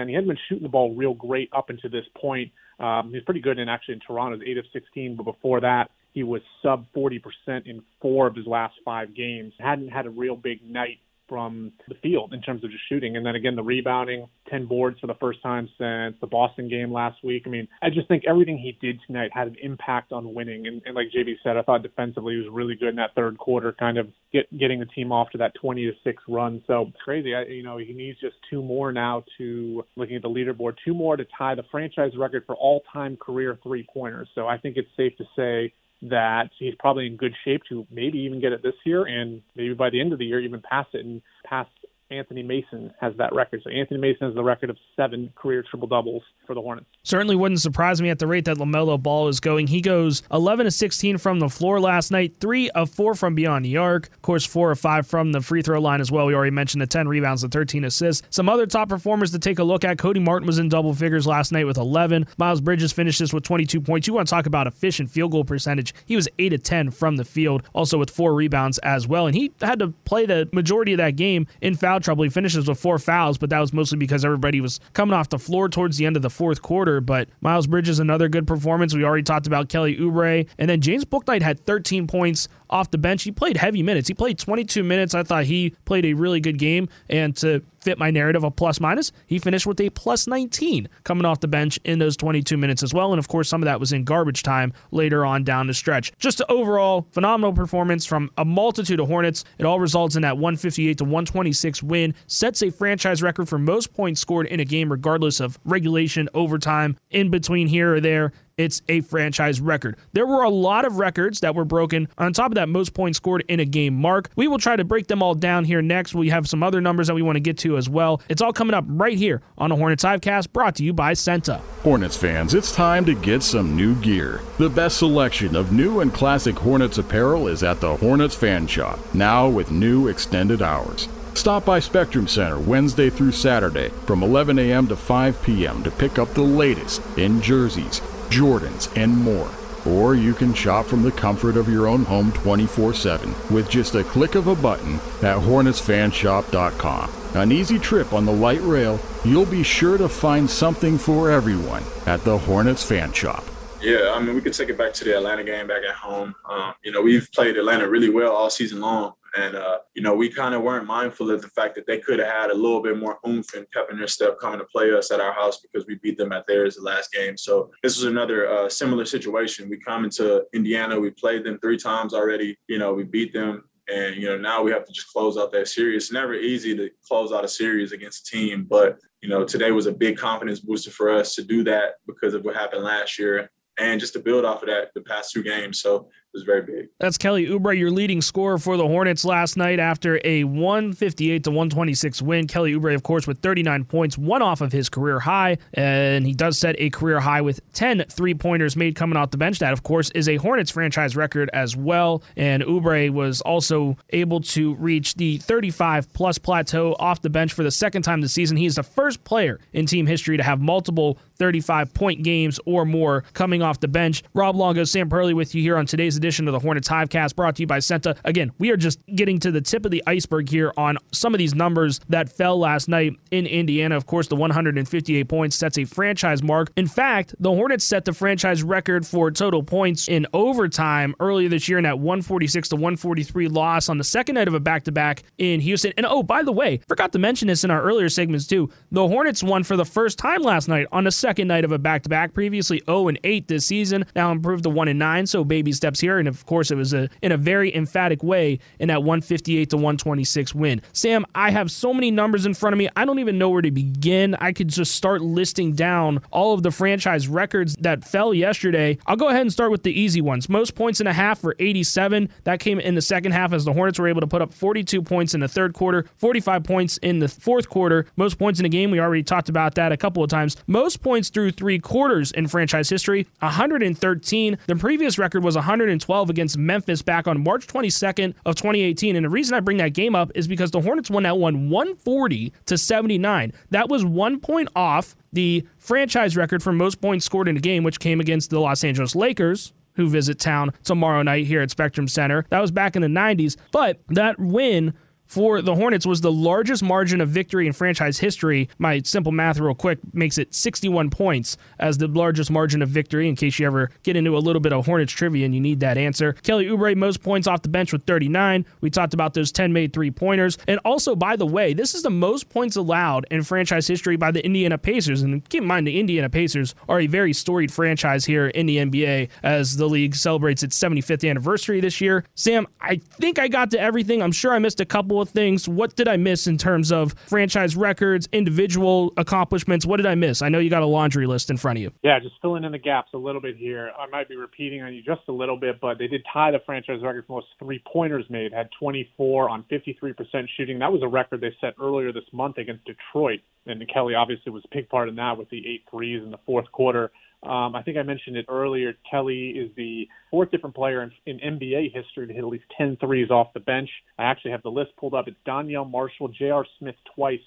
He 0.09 0.15
hadn't 0.15 0.29
been 0.29 0.39
shooting 0.49 0.63
the 0.63 0.71
ball 0.71 0.95
real 0.95 1.13
great 1.13 1.51
up 1.55 1.69
until 1.69 1.91
this 1.91 2.07
point. 2.19 2.51
Um, 2.81 3.11
he's 3.13 3.23
pretty 3.25 3.41
good 3.41 3.59
in 3.59 3.69
actually 3.69 3.95
in 3.95 4.01
Toronto's 4.01 4.41
8 4.47 4.59
of 4.59 4.65
16, 4.73 5.17
but 5.17 5.25
before 5.25 5.61
that, 5.61 5.91
he 6.15 6.23
was 6.23 6.41
sub 6.63 6.87
40% 6.97 7.21
in 7.67 7.83
four 8.01 8.27
of 8.27 8.35
his 8.35 8.47
last 8.47 8.75
five 8.87 9.15
games. 9.15 9.53
Hadn't 9.59 9.89
had 9.89 10.07
a 10.07 10.11
real 10.11 10.35
big 10.35 10.65
night 10.67 10.99
from 11.29 11.73
the 11.89 11.95
field 11.97 12.33
in 12.33 12.41
terms 12.41 12.65
of 12.65 12.71
just 12.71 12.83
shooting. 12.89 13.17
And 13.17 13.25
then 13.25 13.35
again, 13.35 13.57
the 13.57 13.63
rebounding, 13.63 14.29
10 14.49 14.67
boards 14.67 14.99
for 15.01 15.07
the 15.07 15.15
first 15.15 15.43
time 15.43 15.69
since 15.79 16.17
the 16.21 16.27
Boston 16.27 16.69
game 16.69 16.93
last 16.93 17.23
week. 17.25 17.45
I 17.47 17.49
mean, 17.49 17.69
I 17.83 17.91
just 17.91 18.09
think 18.09 18.25
everything 18.29 18.59
he 18.59 18.77
did 18.81 19.01
tonight 19.07 19.31
had 19.33 19.49
an 19.49 19.57
impact 19.63 20.13
on 20.13 20.35
winning. 20.35 20.67
And, 20.67 20.83
and 20.85 20.95
like 20.95 21.07
JB 21.17 21.35
said, 21.43 21.57
I 21.57 21.63
thought 21.63 21.83
defensively 21.83 22.35
he 22.35 22.41
was 22.41 22.49
really 22.51 22.75
good 22.75 22.91
in 22.91 22.97
that 22.97 23.15
third 23.15 23.39
quarter, 23.39 23.73
kind 23.73 23.99
of 23.99 24.09
get, 24.33 24.47
getting 24.59 24.81
the 24.81 24.87
team 24.87 25.13
off 25.13 25.31
to 25.31 25.39
that 25.39 25.53
20 25.61 25.85
to 25.87 25.93
6 26.05 26.23
run. 26.29 26.63
So 26.67 26.93
crazy. 27.05 27.35
I, 27.35 27.43
you 27.45 27.63
know, 27.63 27.79
he 27.79 27.93
needs 27.93 28.21
just 28.21 28.37
two 28.51 28.63
more 28.63 28.93
now 28.93 29.25
to, 29.39 29.85
looking 29.97 30.17
at 30.17 30.23
the 30.23 30.29
leaderboard, 30.29 30.75
two 30.85 30.95
more 30.95 31.17
to 31.17 31.25
tie 31.37 31.55
the 31.55 31.65
franchise 31.71 32.13
record 32.17 32.45
for 32.47 32.55
all 32.57 32.83
time 32.93 33.17
career 33.17 33.59
three 33.63 33.87
pointers. 33.93 34.29
So 34.35 34.47
I 34.47 34.59
think 34.59 34.77
it's 34.77 34.89
safe 34.97 35.17
to 35.19 35.25
say 35.37 35.73
that 36.11 36.51
he's 36.59 36.75
probably 36.79 37.07
in 37.07 37.17
good 37.17 37.35
shape 37.45 37.63
to 37.69 37.87
maybe 37.91 38.19
even 38.19 38.41
get 38.41 38.53
it 38.53 38.63
this 38.63 38.75
year 38.85 39.05
and 39.05 39.43
maybe 39.55 39.75
by 39.75 39.91
the 39.91 40.01
end 40.01 40.13
of 40.13 40.19
the 40.19 40.27
year 40.27 40.41
even 40.41 40.61
pass 40.61 40.87
it 40.93 41.05
and 41.05 41.23
pass 41.45 41.67
Anthony 42.11 42.43
Mason 42.43 42.93
has 43.01 43.13
that 43.19 43.35
record. 43.35 43.61
So 43.65 43.71
Anthony 43.71 44.01
Mason 44.01 44.27
has 44.27 44.35
the 44.35 44.45
record 44.45 44.71
of 44.71 44.77
seven 44.95 45.33
career 45.35 45.65
triple 45.69 45.89
doubles 45.89 46.23
for 46.47 46.55
the 46.55 46.61
Hornets. 46.61 46.87
Certainly 47.07 47.37
wouldn't 47.37 47.61
surprise 47.61 48.03
me 48.03 48.11
at 48.11 48.19
the 48.19 48.27
rate 48.27 48.47
that 48.47 48.57
LaMelo 48.57 49.01
Ball 49.01 49.29
is 49.29 49.39
going. 49.39 49.69
He 49.69 49.81
goes 49.81 50.25
11 50.33 50.65
to 50.65 50.73
16 50.73 51.19
from 51.19 51.39
the 51.39 51.49
floor 51.49 51.79
last 51.79 52.11
night, 52.11 52.35
three 52.41 52.69
of 52.71 52.91
four 52.91 53.15
from 53.15 53.37
beyond 53.37 53.65
the 53.65 53.77
arc. 53.77 54.09
Of 54.09 54.23
course, 54.23 54.45
four 54.45 54.73
of 54.73 54.81
five 54.81 55.07
from 55.07 55.31
the 55.31 55.41
free 55.41 55.63
throw 55.63 55.81
line 55.81 56.01
as 56.01 56.11
well. 56.11 56.27
We 56.27 56.35
already 56.35 56.51
mentioned 56.51 56.83
the 56.83 56.89
10 56.89 57.07
rebounds 57.07 57.45
and 57.45 57.53
13 57.53 57.85
assists. 57.85 58.27
Some 58.31 58.49
other 58.49 58.67
top 58.67 58.89
performers 58.89 59.31
to 59.31 59.39
take 59.39 59.61
a 59.61 59.63
look 59.63 59.85
at. 59.85 59.99
Cody 59.99 60.19
Martin 60.19 60.49
was 60.49 60.59
in 60.59 60.69
double 60.69 60.93
figures 60.95 61.29
last 61.29 61.53
night 61.53 61.65
with 61.65 61.77
11. 61.77 62.27
Miles 62.39 62.61
Bridges 62.61 62.93
finished 62.93 63.21
this 63.21 63.33
with 63.33 63.45
22 63.45 63.81
points. 63.81 64.09
You 64.09 64.15
want 64.15 64.27
to 64.27 64.35
talk 64.35 64.47
about 64.47 64.67
efficient 64.67 65.09
field 65.09 65.31
goal 65.31 65.45
percentage? 65.45 65.95
He 66.07 66.17
was 66.17 66.29
8 66.41 66.55
of 66.55 66.65
10 66.65 66.91
from 66.91 67.15
the 67.19 67.25
field, 67.25 67.63
also 67.73 67.99
with 67.99 68.11
four 68.11 68.35
rebounds 68.35 68.79
as 68.79 69.07
well. 69.07 69.29
And 69.29 69.37
he 69.37 69.53
had 69.61 69.79
to 69.79 69.95
play 70.07 70.27
the 70.27 70.49
majority 70.53 70.95
of 70.95 70.99
that 70.99 71.15
game 71.15 71.47
in 71.61 71.77
foul 71.77 72.01
trouble. 72.01 72.25
He 72.25 72.31
finishes 72.31 72.67
with 72.67 72.81
four 72.81 72.99
fouls, 72.99 73.39
but 73.39 73.51
that 73.51 73.61
was 73.61 73.73
mostly 73.73 73.97
because 73.97 74.25
everybody 74.25 74.61
was 74.61 74.81
coming 74.93 75.15
off 75.15 75.29
the 75.29 75.39
floor 75.39 75.69
towards 75.69 75.99
the 75.99 76.07
end 76.07 76.17
of 76.17 76.23
the 76.23 76.31
fourth 76.31 76.63
quarter. 76.63 76.96
But 77.01 77.29
Miles 77.41 77.67
Bridges, 77.67 77.99
another 77.99 78.29
good 78.29 78.47
performance. 78.47 78.95
We 78.95 79.05
already 79.05 79.23
talked 79.23 79.47
about 79.47 79.69
Kelly 79.69 79.97
Oubre. 79.97 80.49
And 80.59 80.69
then 80.69 80.81
James 80.81 81.05
Bouknight 81.05 81.43
had 81.43 81.65
13 81.67 82.07
points 82.07 82.49
off 82.71 82.91
the 82.91 82.99
bench. 82.99 83.23
He 83.23 83.33
played 83.33 83.57
heavy 83.57 83.83
minutes. 83.83 84.09
He 84.09 84.15
played 84.15 84.39
22 84.39 84.83
minutes. 84.83 85.15
I 85.15 85.23
thought 85.23 85.45
he 85.45 85.71
played 85.85 86.05
a 86.05 86.15
really 86.15 86.41
good 86.41 86.59
game. 86.59 86.89
And 87.09 87.37
to 87.39 87.63
fit 87.81 87.99
my 87.99 88.11
narrative 88.11 88.43
of 88.43 88.57
plus 88.57 88.81
minus, 88.81 89.13
he 89.27 89.39
finished 89.39 89.65
with 89.65 89.81
a 89.81 89.89
plus 89.91 90.27
19 90.27 90.89
coming 91.05 91.25
off 91.25 91.39
the 91.39 91.47
bench 91.47 91.79
in 91.85 92.01
those 92.01 92.17
22 92.17 92.57
minutes 92.57 92.83
as 92.83 92.93
well. 92.93 93.13
And 93.13 93.19
of 93.19 93.29
course, 93.29 93.49
some 93.49 93.63
of 93.63 93.67
that 93.67 93.79
was 93.79 93.93
in 93.93 94.03
garbage 94.03 94.43
time 94.43 94.73
later 94.91 95.25
on 95.25 95.45
down 95.45 95.69
the 95.69 95.75
stretch. 95.75 96.13
Just 96.19 96.41
an 96.41 96.47
overall 96.49 97.07
phenomenal 97.13 97.53
performance 97.53 98.05
from 98.05 98.31
a 98.37 98.45
multitude 98.45 98.99
of 98.99 99.07
Hornets. 99.07 99.45
It 99.59 99.67
all 99.67 99.79
results 99.79 100.17
in 100.17 100.23
that 100.23 100.37
158 100.37 100.99
to 100.99 101.05
126 101.05 101.83
win, 101.85 102.15
sets 102.27 102.63
a 102.63 102.73
franchise 102.73 103.23
record 103.23 103.49
for 103.49 103.59
most 103.59 103.95
points 103.95 104.21
scored 104.21 104.47
in 104.49 104.59
a 104.59 104.65
game, 104.65 104.91
regardless 104.91 105.39
of 105.39 105.59
regulation, 105.65 106.29
overtime, 106.35 106.97
in 107.11 107.31
between 107.31 107.69
here 107.69 107.95
or 107.95 108.01
there 108.01 108.33
it's 108.57 108.81
a 108.89 109.01
franchise 109.03 109.61
record. 109.61 109.97
There 110.13 110.27
were 110.27 110.43
a 110.43 110.49
lot 110.49 110.85
of 110.85 110.99
records 110.99 111.41
that 111.41 111.55
were 111.55 111.65
broken. 111.65 112.09
On 112.19 112.33
top 112.33 112.53
of 112.53 112.55
that, 112.55 112.69
most 112.69 112.95
points 112.95 113.19
scored 113.19 113.45
in 113.49 113.61
a 113.61 113.65
game 113.65 113.95
mark. 113.95 114.31
We 114.35 114.49
will 114.49 114.59
try 114.59 114.77
to 114.77 114.85
break 114.85 115.09
them 115.09 115.23
all 115.23 115.35
down 115.35 115.65
here 115.65 115.83
next. 115.83 116.15
We 116.15 116.31
have 116.31 116.49
some 116.49 116.63
other 116.63 116.81
numbers 116.81 117.09
that 117.09 117.15
we 117.15 117.23
want 117.23 117.37
to 117.37 117.41
get 117.41 117.59
to 117.59 117.77
as 117.77 117.89
well. 117.89 118.23
It's 118.29 118.41
all 118.41 118.53
coming 118.53 118.75
up 118.75 118.85
right 118.89 119.17
here 119.17 119.43
on 119.59 119.71
the 119.71 119.77
Hornets 119.77 120.05
Hivecast, 120.05 120.53
brought 120.53 120.77
to 120.77 120.85
you 120.85 120.93
by 120.93 121.13
CEENTA. 121.13 121.61
Hornets 121.83 122.17
fans, 122.17 122.55
it's 122.55 122.73
time 122.73 123.05
to 123.05 123.15
get 123.15 123.43
some 123.43 123.77
new 123.77 123.95
gear. 123.97 124.41
The 124.59 124.71
best 124.71 124.99
selection 124.99 125.55
of 125.55 125.73
new 125.73 126.01
and 126.01 126.13
classic 126.13 126.59
Hornets 126.59 126.99
apparel 126.99 127.49
is 127.49 127.63
at 127.63 127.81
the 127.81 127.97
Hornets 127.97 128.35
Fan 128.35 128.67
Shop, 128.67 128.99
now 129.15 129.49
with 129.49 129.71
new 129.71 130.09
extended 130.09 130.63
hours. 130.63 131.09
Stop 131.35 131.67
by 131.67 131.79
Spectrum 131.79 132.27
Center 132.27 132.59
Wednesday 132.59 133.11
through 133.11 133.33
Saturday 133.33 133.91
from 134.07 134.23
11 134.23 134.59
a.m. 134.59 134.87
to 134.89 134.97
5 134.97 135.43
p.m. 135.43 135.83
to 135.83 135.91
pick 135.91 136.19
up 136.19 136.33
the 136.33 136.41
latest 136.43 137.03
in 137.19 137.43
jerseys, 137.43 138.01
Jordans, 138.31 138.95
and 138.97 139.17
more. 139.17 139.51
Or 139.87 140.15
you 140.15 140.35
can 140.35 140.53
shop 140.53 140.87
from 140.87 141.03
the 141.03 141.13
comfort 141.13 141.57
of 141.57 141.69
your 141.69 141.87
own 141.87 142.05
home 142.05 142.33
24 142.33 142.95
7 142.95 143.35
with 143.51 143.71
just 143.71 143.95
a 143.95 144.03
click 144.03 144.35
of 144.35 144.47
a 144.49 144.57
button 144.57 144.95
at 145.23 145.39
HornetsFanshop.com. 145.39 147.11
An 147.35 147.53
easy 147.53 147.79
trip 147.79 148.13
on 148.13 148.25
the 148.25 148.33
light 148.33 148.63
rail, 148.63 148.99
you'll 149.25 149.47
be 149.47 149.63
sure 149.63 149.99
to 149.99 150.09
find 150.09 150.49
something 150.49 150.99
for 150.99 151.31
everyone 151.31 151.83
at 152.07 152.25
the 152.25 152.39
Hornets 152.39 152.83
Fan 152.83 153.13
Shop. 153.13 153.45
Yeah, 153.81 154.13
I 154.15 154.21
mean, 154.21 154.35
we 154.35 154.41
could 154.41 154.55
take 154.55 154.71
it 154.71 154.79
back 154.79 154.95
to 154.95 155.05
the 155.05 155.17
Atlanta 155.17 155.45
game 155.45 155.67
back 155.67 155.83
at 155.85 155.95
home. 155.95 156.35
Um, 156.49 156.75
you 156.83 156.91
know, 156.91 157.03
we've 157.03 157.31
played 157.33 157.57
Atlanta 157.57 157.89
really 157.89 158.09
well 158.09 158.33
all 158.33 158.51
season 158.51 158.81
long. 158.81 159.13
And, 159.37 159.55
uh, 159.55 159.79
you 159.95 160.03
know, 160.03 160.15
we 160.15 160.31
kind 160.31 160.55
of 160.55 160.63
weren't 160.63 160.87
mindful 160.87 161.31
of 161.31 161.43
the 161.43 161.49
fact 161.49 161.75
that 161.75 161.87
they 161.87 161.99
could 161.99 162.19
have 162.19 162.33
had 162.33 162.51
a 162.51 162.55
little 162.55 162.83
bit 162.83 162.97
more 162.97 163.19
oomph 163.27 163.53
and 163.55 163.71
pep 163.71 163.89
in 163.91 163.99
their 163.99 164.07
step 164.07 164.39
coming 164.41 164.59
to 164.59 164.65
play 164.65 164.93
us 164.93 165.11
at 165.11 165.21
our 165.21 165.33
house 165.33 165.61
because 165.61 165.87
we 165.87 165.97
beat 165.97 166.17
them 166.17 166.33
at 166.33 166.47
theirs 166.47 166.77
the 166.77 166.83
last 166.83 167.13
game. 167.13 167.37
So 167.37 167.71
this 167.83 167.97
was 167.97 168.05
another 168.05 168.49
uh, 168.49 168.69
similar 168.69 169.05
situation. 169.05 169.69
We 169.69 169.79
come 169.79 170.05
into 170.05 170.45
Indiana, 170.55 170.99
we 170.99 171.11
played 171.11 171.45
them 171.45 171.59
three 171.61 171.77
times 171.77 172.15
already. 172.15 172.57
You 172.69 172.79
know, 172.79 172.95
we 172.95 173.05
beat 173.05 173.33
them. 173.33 173.65
And, 173.89 174.17
you 174.17 174.29
know, 174.29 174.39
now 174.39 174.63
we 174.63 174.73
have 174.73 174.85
to 174.85 174.93
just 174.93 175.13
close 175.13 175.37
out 175.37 175.53
that 175.53 175.69
series. 175.69 176.05
It's 176.05 176.13
never 176.13 176.35
easy 176.35 176.77
to 176.77 176.91
close 177.07 177.31
out 177.31 177.45
a 177.45 177.49
series 177.49 177.93
against 177.93 178.27
a 178.27 178.37
team. 178.37 178.67
But, 178.69 178.99
you 179.21 179.29
know, 179.29 179.45
today 179.45 179.71
was 179.71 179.87
a 179.87 179.93
big 179.93 180.17
confidence 180.17 180.61
booster 180.61 180.91
for 180.91 181.11
us 181.11 181.35
to 181.37 181.45
do 181.45 181.63
that 181.65 181.95
because 182.07 182.35
of 182.35 182.45
what 182.45 182.57
happened 182.57 182.83
last 182.83 183.19
year 183.19 183.51
and 183.79 184.01
just 184.01 184.15
to 184.15 184.19
build 184.19 184.45
off 184.45 184.63
of 184.63 184.69
that 184.69 184.93
the 184.95 185.03
past 185.03 185.33
two 185.33 185.43
games. 185.43 185.81
So 185.81 186.09
was 186.37 186.45
very 186.45 186.63
big. 186.63 186.89
That's 187.01 187.17
Kelly 187.17 187.47
Oubre, 187.47 187.77
your 187.77 187.91
leading 187.91 188.21
scorer 188.21 188.59
for 188.59 188.77
the 188.77 188.87
Hornets 188.87 189.25
last 189.25 189.57
night 189.57 189.81
after 189.81 190.21
a 190.23 190.45
158 190.45 191.45
to 191.45 191.51
126 191.51 192.21
win. 192.21 192.47
Kelly 192.47 192.75
Oubre, 192.75 192.95
of 192.95 193.03
course, 193.03 193.27
with 193.27 193.39
39 193.39 193.85
points, 193.87 194.19
one 194.19 194.43
off 194.43 194.61
of 194.61 194.71
his 194.71 194.91
career 194.91 195.19
high, 195.19 195.57
and 195.73 196.27
he 196.27 196.35
does 196.35 196.59
set 196.59 196.77
a 196.79 196.91
career 196.91 197.21
high 197.21 197.41
with 197.41 197.61
10 197.73 198.05
three 198.11 198.35
pointers 198.35 198.77
made 198.77 198.95
coming 198.95 199.17
off 199.17 199.31
the 199.31 199.39
bench. 199.39 199.59
That, 199.61 199.73
of 199.73 199.83
course, 199.83 200.11
is 200.11 200.29
a 200.29 200.37
Hornets 200.37 200.71
franchise 200.71 201.17
record 201.17 201.49
as 201.55 201.75
well. 201.75 202.23
And 202.37 202.63
Oubre 202.63 203.09
was 203.11 203.41
also 203.41 203.97
able 204.11 204.43
to 204.43 204.75
reach 204.75 205.15
the 205.15 205.39
35 205.39 206.13
plus 206.13 206.37
plateau 206.37 206.95
off 207.01 207.23
the 207.23 207.31
bench 207.31 207.55
for 207.55 207.63
the 207.63 207.71
second 207.71 208.03
time 208.03 208.21
this 208.21 208.35
season. 208.35 208.59
He 208.59 208.67
is 208.67 208.75
the 208.75 208.83
first 208.83 209.25
player 209.25 209.59
in 209.73 209.87
team 209.87 210.07
history 210.07 210.37
to 210.37 210.43
have 210.43 210.61
multiple 210.61 211.19
35 211.37 211.95
point 211.95 212.23
games 212.23 212.61
or 212.67 212.85
more 212.85 213.25
coming 213.33 213.63
off 213.63 213.81
the 213.81 213.89
bench. 213.89 214.23
Rob 214.35 214.55
Longo, 214.57 214.85
Sam 214.85 215.09
Perley 215.09 215.33
with 215.33 215.55
you 215.55 215.63
here 215.63 215.79
on 215.79 215.87
today's 215.87 216.17
edition 216.17 216.26
edition 216.27 216.49
of 216.49 216.53
the 216.53 216.59
Hornets 216.59 216.89
Hivecast 216.89 217.37
brought 217.37 217.55
to 217.57 217.63
you 217.63 217.69
by 217.69 217.79
CEENTA. 217.79 218.19
Again, 218.25 218.51
we 218.59 218.71
are 218.71 218.77
just 218.77 218.99
getting 219.15 219.39
to 219.39 219.53
the 219.53 219.61
tip 219.61 219.85
of 219.85 219.93
the 219.93 220.03
iceberg 220.09 220.49
here 220.49 220.73
on 220.77 220.99
some 221.13 221.35
of 221.35 221.39
these 221.39 221.55
numbers 221.55 222.01
that 222.09 222.29
fell 222.29 222.59
last 222.59 222.89
night 222.89 223.13
in 223.31 223.47
Indiana. 223.47 223.97
Of 223.97 224.07
course, 224.07 224.27
the 224.27 224.35
158 224.35 225.29
points 225.29 225.55
sets 225.55 225.79
a 225.79 225.85
franchise 225.85 226.43
mark. 226.43 226.73
In 226.77 226.89
fact, 226.89 227.37
the 227.39 227.51
Hornets 227.51 227.85
set 227.85 228.05
the 228.05 228.13
franchise 228.13 228.65
record 228.65 229.07
for 229.07 229.31
total 229.31 229.63
points 229.63 230.09
in 230.09 230.27
overtime 230.33 231.15
earlier 231.21 231.49
this 231.49 231.69
year 231.69 231.79
in 231.79 231.85
that 231.85 232.01
146 232.01 232.71
to 232.71 232.77
143 232.77 233.47
loss 233.47 233.89
on 233.89 233.99
the 233.99 234.05
second 234.05 234.35
night 234.35 234.49
of 234.49 234.55
a 234.55 234.61
back 234.61 234.83
to 234.85 234.93
back 234.93 235.23
in 235.39 235.61
Houston. 235.61 235.93
And 235.97 236.07
oh, 236.07 236.25
by 236.25 236.43
the 236.43 236.53
way, 236.53 236.81
forgot 236.89 237.13
to 237.13 237.21
mention 237.21 237.47
this 237.47 237.63
in 237.63 237.71
our 237.71 237.83
earlier 237.83 238.09
segments 238.09 238.49
too. 238.49 238.69
The 238.91 239.07
Hornets 239.07 239.45
won 239.45 239.63
for 239.63 239.77
the 239.77 239.85
first 239.85 240.19
time 240.19 240.43
last 240.43 240.67
night 240.67 240.89
on 240.91 241.05
the 241.05 241.13
second 241.13 241.47
night 241.47 241.65
of 241.65 241.71
a 241.71 241.79
back 241.79 242.03
to 242.03 242.09
back. 242.09 242.35
Previously 242.35 242.83
0 242.87 243.09
and 243.09 243.21
8 243.23 243.47
this 243.47 243.67
season, 243.67 244.05
now 244.17 244.33
improved 244.33 244.65
to 244.65 244.71
1 244.71 244.89
and 244.89 244.99
9. 244.99 245.27
So 245.27 245.45
baby 245.45 245.71
steps 245.71 246.01
here 246.01 246.06
and 246.19 246.29
of 246.29 246.47
course 246.47 246.71
it 246.71 246.77
was 246.77 246.93
a 246.95 247.09
in 247.23 247.33
a 247.33 247.37
very 247.37 247.75
emphatic 247.75 248.23
way 248.23 248.59
in 248.79 248.89
that 248.89 249.03
158 249.03 249.71
to 249.71 249.77
126 249.77 250.55
win. 250.55 250.81
Sam, 250.93 251.27
I 251.35 251.51
have 251.51 251.71
so 251.71 251.93
many 251.93 252.11
numbers 252.11 252.47
in 252.47 252.55
front 252.55 252.73
of 252.75 252.79
me. 252.79 252.89
I 252.97 253.05
don't 253.05 253.19
even 253.19 253.39
know 253.39 253.51
where 253.51 253.63
to 253.63 253.71
begin. 253.71 254.35
I 254.41 254.53
could 254.53 254.69
just 254.69 254.95
start 254.95 255.21
listing 255.21 255.73
down 255.73 256.23
all 256.31 256.55
of 256.55 256.63
the 256.63 256.71
franchise 256.71 257.29
records 257.29 257.77
that 257.81 258.05
fell 258.05 258.33
yesterday. 258.33 258.99
I'll 259.07 259.17
go 259.17 259.29
ahead 259.29 259.43
and 259.43 259.53
start 259.53 259.71
with 259.71 259.83
the 259.83 259.99
easy 259.99 260.21
ones. 260.21 260.49
Most 260.49 260.75
points 260.75 261.01
in 261.01 261.07
a 261.07 261.13
half 261.13 261.41
for 261.41 261.55
87. 261.59 262.29
That 262.45 262.61
came 262.61 262.79
in 262.81 262.95
the 262.95 263.03
second 263.03 263.33
half 263.33 263.53
as 263.53 263.65
the 263.65 263.73
Hornets 263.73 263.99
were 263.99 264.09
able 264.09 264.21
to 264.21 264.27
put 264.27 264.43
up 264.43 264.53
42 264.53 265.03
points 265.03 265.35
in 265.35 265.41
the 265.41 265.49
third 265.49 265.75
quarter, 265.75 266.07
45 266.17 266.65
points 266.65 266.97
in 266.99 267.19
the 267.19 267.29
fourth 267.29 267.69
quarter. 267.69 268.07
Most 268.17 268.39
points 268.39 268.61
in 268.61 268.67
a 268.67 268.69
game, 268.69 268.91
we 268.91 269.01
already 269.01 269.23
talked 269.23 269.49
about 269.49 269.75
that 269.75 269.93
a 269.93 269.97
couple 269.97 270.23
of 270.23 270.31
times. 270.31 270.57
Most 270.67 271.03
points 271.03 271.29
through 271.29 271.53
three 271.53 271.79
quarters 271.79 272.33
in 272.33 272.47
franchise 272.49 272.89
history, 272.89 273.27
113. 273.41 274.59
The 274.67 274.77
previous 274.77 275.19
record 275.19 275.45
was 275.45 275.57
112 275.97 276.31
against 276.31 276.59
Memphis 276.59 277.03
back 277.03 277.27
on 277.27 277.43
March 277.43 277.67
22nd 277.67 278.35
of 278.45 278.55
2018. 278.55 279.17
And 279.17 279.25
the 279.25 279.31
reason 279.31 279.55
I 279.55 279.61
bring 279.61 279.77
that 279.79 279.95
game 279.95 280.15
up 280.15 280.31
is 280.35 280.47
because 280.49 280.71
the 280.71 280.81
Hornets 280.81 281.11
won 281.11 281.23
that 281.25 281.39
one 281.39 281.71
140 281.71 282.53
to 282.67 282.79
79. 282.79 283.53
That 283.71 283.89
was 283.89 284.05
one 284.05 284.41
point 284.41 284.69
off 284.77 285.17
the 285.33 285.67
franchise 285.79 286.37
record 286.37 286.63
for 286.63 286.73
most 286.73 287.01
points 287.01 287.25
scored 287.25 287.49
in 287.49 287.57
a 287.57 287.61
game, 287.61 287.83
which 287.85 288.01
came 288.01 288.21
against 288.21 288.51
the 288.51 288.61
Los 288.61 288.85
Angeles 288.85 289.15
Lakers 289.15 289.73
who 289.97 290.09
visit 290.09 290.39
town 290.39 290.73
tomorrow 290.85 291.23
night 291.23 291.47
here 291.47 291.63
at 291.63 291.71
Spectrum 291.71 292.07
Center. 292.07 292.45
That 292.51 292.61
was 292.61 292.71
back 292.71 292.97
in 292.97 293.03
the 293.03 293.09
90s, 293.09 293.57
but 293.73 294.01
that 294.09 294.39
win 294.39 294.95
for 295.27 295.61
the 295.63 295.75
Hornets 295.75 296.07
was 296.07 296.21
the 296.21 296.33
largest 296.33 296.83
margin 296.83 297.21
of 297.21 297.29
victory 297.29 297.67
in 297.67 297.73
franchise 297.73 298.19
history. 298.19 298.69
My 298.79 299.01
simple 299.03 299.33
math, 299.33 299.59
real 299.59 299.75
quick, 299.75 299.99
makes 300.13 300.39
it 300.39 300.55
61 300.55 301.11
points 301.11 301.57
as 301.79 301.99
the 301.99 302.09
largest 302.09 302.51
margin 302.51 302.83
of 302.83 302.89
victory. 302.89 303.29
In 303.29 303.37
case 303.37 303.59
you 303.59 303.67
ever 303.67 303.91
get 304.03 304.17
into 304.17 304.37
a 304.37 304.41
little 304.41 304.61
bit 304.61 304.73
of 304.73 304.87
Hornets 304.87 305.13
trivia 305.13 305.45
and 305.45 305.55
you 305.55 305.61
need 305.61 305.81
that 305.81 305.99
answer, 305.99 306.33
Kelly 306.33 306.67
Oubre 306.67 306.97
most 306.97 307.23
points 307.23 307.47
off 307.47 307.63
the 307.63 307.69
bench 307.69 307.93
with 307.93 308.05
39. 308.05 308.65
We 308.81 308.91
talked 308.91 309.15
about 309.15 309.35
those 309.35 309.53
10 309.53 309.73
made 309.73 309.93
three 309.93 310.11
pointers, 310.11 310.59
and 310.69 310.79
also 310.85 311.17
by 311.17 311.37
the 311.37 311.47
way, 311.47 311.75
this 311.75 311.95
is 311.95 312.03
the 312.03 312.11
most 312.11 312.49
points 312.49 312.77
allowed 312.77 313.27
in 313.31 313.43
franchise 313.43 313.87
history 313.87 314.17
by 314.17 314.31
the 314.31 314.45
Indiana 314.45 314.79
Pacers. 314.79 315.23
And 315.23 315.47
keep 315.49 315.63
in 315.63 315.69
mind, 315.69 315.87
the 315.87 315.99
Indiana 315.99 316.31
Pacers 316.31 316.75
are 316.89 317.01
a 317.01 317.07
very 317.07 317.33
storied 317.33 317.73
franchise 317.73 318.25
here 318.25 318.47
in 318.49 318.67
the 318.67 318.79
NBA 318.79 319.29
as 319.43 319.77
the 319.77 319.89
league 319.89 320.15
celebrates 320.15 320.63
its 320.63 320.79
75th 320.79 321.29
anniversary 321.29 321.81
this 321.81 322.01
year. 322.01 322.25
Sam, 322.35 322.67
I 322.81 322.97
think 322.97 323.39
I 323.39 323.49
got 323.49 323.71
to 323.73 323.81
everything. 323.81 324.23
I'm 324.23 324.33
sure 324.33 324.53
I 324.53 324.59
missed 324.59 324.81
a 324.81 324.85
couple 324.85 325.16
couple 325.17 325.23
of 325.23 325.31
things. 325.31 325.67
What 325.67 325.97
did 325.97 326.09
I 326.09 326.19
miss 326.19 326.47
in 326.47 326.59
terms 326.59 326.93
of 326.93 327.15
franchise 327.27 327.75
records, 327.75 328.29
individual 328.33 329.15
accomplishments? 329.17 329.87
What 329.87 329.97
did 329.97 330.05
I 330.05 330.15
miss? 330.15 330.43
I 330.43 330.51
know 330.51 330.59
you 330.59 330.69
got 330.69 330.83
a 330.83 330.87
laundry 330.87 331.27
list 331.27 331.49
in 331.49 331.57
front 331.57 331.79
of 331.79 331.83
you. 331.83 331.91
Yeah, 332.03 332.19
just 332.21 332.35
filling 332.43 332.65
in 332.65 332.73
the 332.73 332.79
gaps 332.79 333.11
a 333.15 333.17
little 333.17 333.41
bit 333.41 333.57
here. 333.57 333.93
I 333.99 334.07
might 334.09 334.29
be 334.29 334.37
repeating 334.37 334.83
on 334.83 334.93
you 334.93 335.03
just 335.03 335.23
a 335.29 335.33
little 335.33 335.57
bit, 335.57 335.81
but 335.81 335.99
they 335.99 336.07
did 336.07 336.23
tie 336.31 336.51
the 336.51 336.59
franchise 336.67 337.01
record 337.03 337.25
for 337.27 337.35
most 337.35 337.47
three 337.59 337.83
pointers 337.91 338.27
made, 338.29 338.53
had 338.53 338.69
24 338.79 339.49
on 339.49 339.65
53% 339.73 340.47
shooting. 340.57 340.79
That 340.79 340.93
was 340.93 341.03
a 341.03 341.09
record 341.09 341.41
they 341.41 341.55
set 341.61 341.75
earlier 341.81 342.13
this 342.13 342.25
month 342.33 342.59
against 342.59 342.85
Detroit. 342.85 343.41
And 343.67 343.83
Kelly 343.93 344.15
obviously 344.15 344.53
was 344.53 344.63
a 344.65 344.75
big 344.75 344.89
part 344.91 345.09
in 345.09 345.17
that 345.17 345.39
with 345.39 345.49
the 345.49 345.67
eight 345.67 345.85
threes 345.91 346.23
in 346.23 346.31
the 346.31 346.39
fourth 346.45 346.71
quarter. 346.73 347.11
Um, 347.43 347.77
I 347.77 347.83
think 347.83 347.97
I 347.97 348.03
mentioned 348.03 348.37
it 348.37 348.47
earlier. 348.49 348.95
Kelly 349.09 349.51
is 349.51 349.71
the 349.77 350.09
fourth 350.31 350.51
different 350.51 350.75
player 350.75 351.03
in, 351.03 351.13
in 351.27 351.39
NBA 351.39 351.95
history 351.95 352.27
to 352.27 352.33
hit 352.33 352.43
at 352.43 352.49
least 352.49 352.65
10 352.77 352.97
threes 352.97 353.31
off 353.31 353.53
the 353.55 353.61
bench. 353.61 353.91
I 354.19 354.25
actually 354.25 354.51
have 354.53 354.63
the 354.63 354.71
list 354.71 354.91
pulled 354.99 355.15
up. 355.15 355.29
It's 355.29 355.37
Donyell 355.47 355.89
Marshall, 355.89 356.29
J.R. 356.29 356.67
Smith 356.79 356.97
twice, 357.15 357.39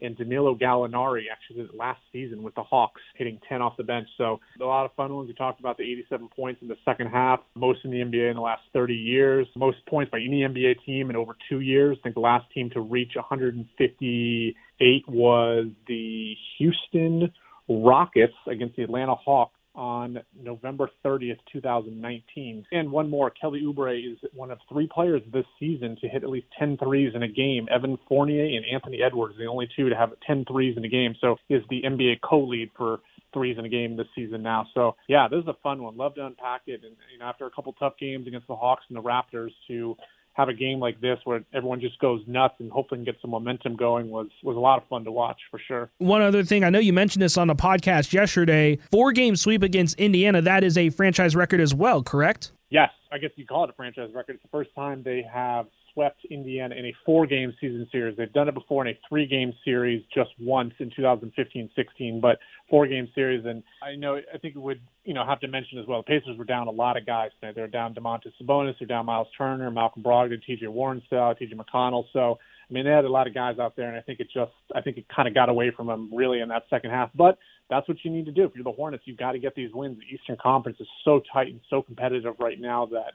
and 0.00 0.16
Danilo 0.16 0.54
Gallinari 0.54 1.24
actually 1.32 1.62
did 1.62 1.70
it 1.70 1.76
last 1.76 2.00
season 2.12 2.42
with 2.42 2.54
the 2.54 2.62
Hawks, 2.62 3.00
hitting 3.14 3.40
10 3.48 3.62
off 3.62 3.76
the 3.78 3.82
bench. 3.82 4.08
So 4.18 4.40
a 4.60 4.64
lot 4.64 4.84
of 4.84 4.92
fun 4.94 5.14
ones. 5.14 5.28
We 5.28 5.34
talked 5.34 5.60
about 5.60 5.78
the 5.78 5.84
87 5.84 6.28
points 6.36 6.60
in 6.60 6.68
the 6.68 6.76
second 6.84 7.06
half, 7.08 7.40
most 7.54 7.80
in 7.84 7.90
the 7.90 7.98
NBA 7.98 8.30
in 8.30 8.36
the 8.36 8.42
last 8.42 8.62
30 8.74 8.94
years, 8.94 9.46
most 9.54 9.78
points 9.86 10.10
by 10.10 10.18
any 10.18 10.40
NBA 10.40 10.84
team 10.84 11.08
in 11.08 11.16
over 11.16 11.34
two 11.48 11.60
years. 11.60 11.96
I 12.00 12.02
think 12.02 12.14
the 12.14 12.20
last 12.20 12.44
team 12.52 12.68
to 12.70 12.80
reach 12.80 13.12
158 13.14 15.08
was 15.08 15.66
the 15.86 16.34
Houston 16.58 17.32
Rockets 17.68 18.34
against 18.46 18.76
the 18.76 18.82
Atlanta 18.82 19.14
Hawks 19.14 19.52
on 19.74 20.18
November 20.40 20.88
30th, 21.04 21.38
2019. 21.52 22.64
And 22.72 22.90
one 22.90 23.10
more, 23.10 23.30
Kelly 23.30 23.62
Oubre 23.62 24.12
is 24.12 24.18
one 24.32 24.50
of 24.50 24.58
three 24.70 24.88
players 24.92 25.20
this 25.32 25.44
season 25.60 25.96
to 26.00 26.08
hit 26.08 26.24
at 26.24 26.30
least 26.30 26.46
10 26.58 26.78
threes 26.78 27.12
in 27.14 27.22
a 27.22 27.28
game. 27.28 27.68
Evan 27.70 27.98
Fournier 28.08 28.44
and 28.56 28.64
Anthony 28.72 29.02
Edwards, 29.02 29.36
the 29.38 29.46
only 29.46 29.68
two 29.76 29.90
to 29.90 29.96
have 29.96 30.12
10 30.26 30.46
threes 30.46 30.76
in 30.76 30.84
a 30.84 30.88
game. 30.88 31.14
So 31.20 31.36
is 31.50 31.62
the 31.68 31.82
NBA 31.82 32.20
co-lead 32.22 32.70
for 32.76 33.00
threes 33.34 33.58
in 33.58 33.66
a 33.66 33.68
game 33.68 33.96
this 33.96 34.06
season 34.14 34.42
now. 34.42 34.66
So 34.72 34.96
yeah, 35.08 35.28
this 35.28 35.40
is 35.40 35.48
a 35.48 35.56
fun 35.62 35.82
one. 35.82 35.96
Love 35.96 36.14
to 36.14 36.24
unpack 36.24 36.62
it. 36.66 36.80
And 36.82 36.96
you 37.12 37.18
know, 37.18 37.26
after 37.26 37.44
a 37.44 37.50
couple 37.50 37.72
tough 37.74 37.94
games 38.00 38.26
against 38.26 38.46
the 38.46 38.56
Hawks 38.56 38.84
and 38.88 38.96
the 38.96 39.02
Raptors, 39.02 39.50
to 39.68 39.96
have 40.36 40.50
a 40.50 40.54
game 40.54 40.78
like 40.78 41.00
this 41.00 41.18
where 41.24 41.42
everyone 41.54 41.80
just 41.80 41.98
goes 41.98 42.20
nuts 42.26 42.56
and 42.58 42.70
hopefully 42.70 42.98
can 42.98 43.06
get 43.06 43.16
some 43.22 43.30
momentum 43.30 43.74
going 43.74 44.10
was 44.10 44.28
was 44.42 44.54
a 44.54 44.60
lot 44.60 44.80
of 44.80 44.86
fun 44.86 45.02
to 45.04 45.10
watch 45.10 45.40
for 45.50 45.58
sure. 45.58 45.88
One 45.96 46.20
other 46.20 46.44
thing, 46.44 46.62
I 46.62 46.68
know 46.68 46.78
you 46.78 46.92
mentioned 46.92 47.22
this 47.22 47.38
on 47.38 47.48
the 47.48 47.54
podcast 47.54 48.12
yesterday. 48.12 48.78
Four 48.90 49.12
game 49.12 49.34
sweep 49.34 49.62
against 49.62 49.98
Indiana. 49.98 50.42
That 50.42 50.62
is 50.62 50.76
a 50.76 50.90
franchise 50.90 51.34
record 51.34 51.60
as 51.60 51.74
well, 51.74 52.02
correct? 52.02 52.52
Yes, 52.68 52.90
I 53.10 53.16
guess 53.16 53.30
you 53.36 53.46
call 53.46 53.64
it 53.64 53.70
a 53.70 53.72
franchise 53.72 54.10
record. 54.12 54.34
It's 54.34 54.42
the 54.42 54.50
first 54.50 54.74
time 54.74 55.02
they 55.02 55.24
have 55.32 55.66
swept 55.96 56.20
Indiana 56.30 56.74
in 56.74 56.84
a 56.84 56.94
four 57.04 57.26
game 57.26 57.54
season 57.60 57.88
series. 57.90 58.16
They've 58.16 58.32
done 58.32 58.48
it 58.48 58.54
before 58.54 58.86
in 58.86 58.94
a 58.94 58.98
three 59.08 59.26
game 59.26 59.52
series 59.64 60.04
just 60.14 60.30
once 60.38 60.74
in 60.78 60.90
2015 60.94 61.70
16, 61.74 62.20
but 62.20 62.38
four 62.68 62.86
game 62.86 63.08
series. 63.14 63.44
And 63.46 63.62
I 63.82 63.96
know, 63.96 64.16
I 64.16 64.38
think 64.38 64.54
it 64.54 64.58
would, 64.58 64.80
you 65.04 65.14
know, 65.14 65.24
have 65.24 65.40
to 65.40 65.48
mention 65.48 65.78
as 65.78 65.86
well, 65.86 66.04
the 66.06 66.20
Pacers 66.20 66.36
were 66.36 66.44
down 66.44 66.68
a 66.68 66.70
lot 66.70 66.98
of 66.98 67.06
guys 67.06 67.30
tonight. 67.40 67.54
They're 67.54 67.66
down 67.66 67.94
Domantas 67.94 68.32
Sabonis, 68.40 68.74
they're 68.78 68.86
down 68.86 69.06
Miles 69.06 69.28
Turner, 69.36 69.70
Malcolm 69.70 70.02
Brogdon, 70.02 70.42
TJ 70.48 70.64
Warrenstyle, 70.64 71.34
TJ 71.40 71.54
McConnell. 71.54 72.04
So, 72.12 72.38
I 72.68 72.72
mean, 72.72 72.84
they 72.84 72.90
had 72.90 73.04
a 73.04 73.08
lot 73.08 73.26
of 73.26 73.34
guys 73.34 73.58
out 73.58 73.74
there, 73.74 73.88
and 73.88 73.96
I 73.96 74.02
think 74.02 74.20
it 74.20 74.28
just, 74.32 74.52
I 74.74 74.82
think 74.82 74.98
it 74.98 75.06
kind 75.14 75.26
of 75.26 75.34
got 75.34 75.48
away 75.48 75.72
from 75.74 75.86
them 75.86 76.10
really 76.12 76.40
in 76.40 76.48
that 76.50 76.64
second 76.68 76.90
half. 76.90 77.10
But 77.14 77.38
that's 77.70 77.88
what 77.88 77.96
you 78.02 78.10
need 78.10 78.26
to 78.26 78.32
do. 78.32 78.44
If 78.44 78.52
you're 78.54 78.64
the 78.64 78.72
Hornets, 78.72 79.04
you've 79.06 79.18
got 79.18 79.32
to 79.32 79.38
get 79.38 79.54
these 79.54 79.70
wins. 79.72 79.98
The 79.98 80.14
Eastern 80.14 80.36
Conference 80.42 80.78
is 80.80 80.88
so 81.04 81.22
tight 81.32 81.48
and 81.48 81.60
so 81.70 81.80
competitive 81.80 82.34
right 82.38 82.60
now 82.60 82.86
that 82.86 83.14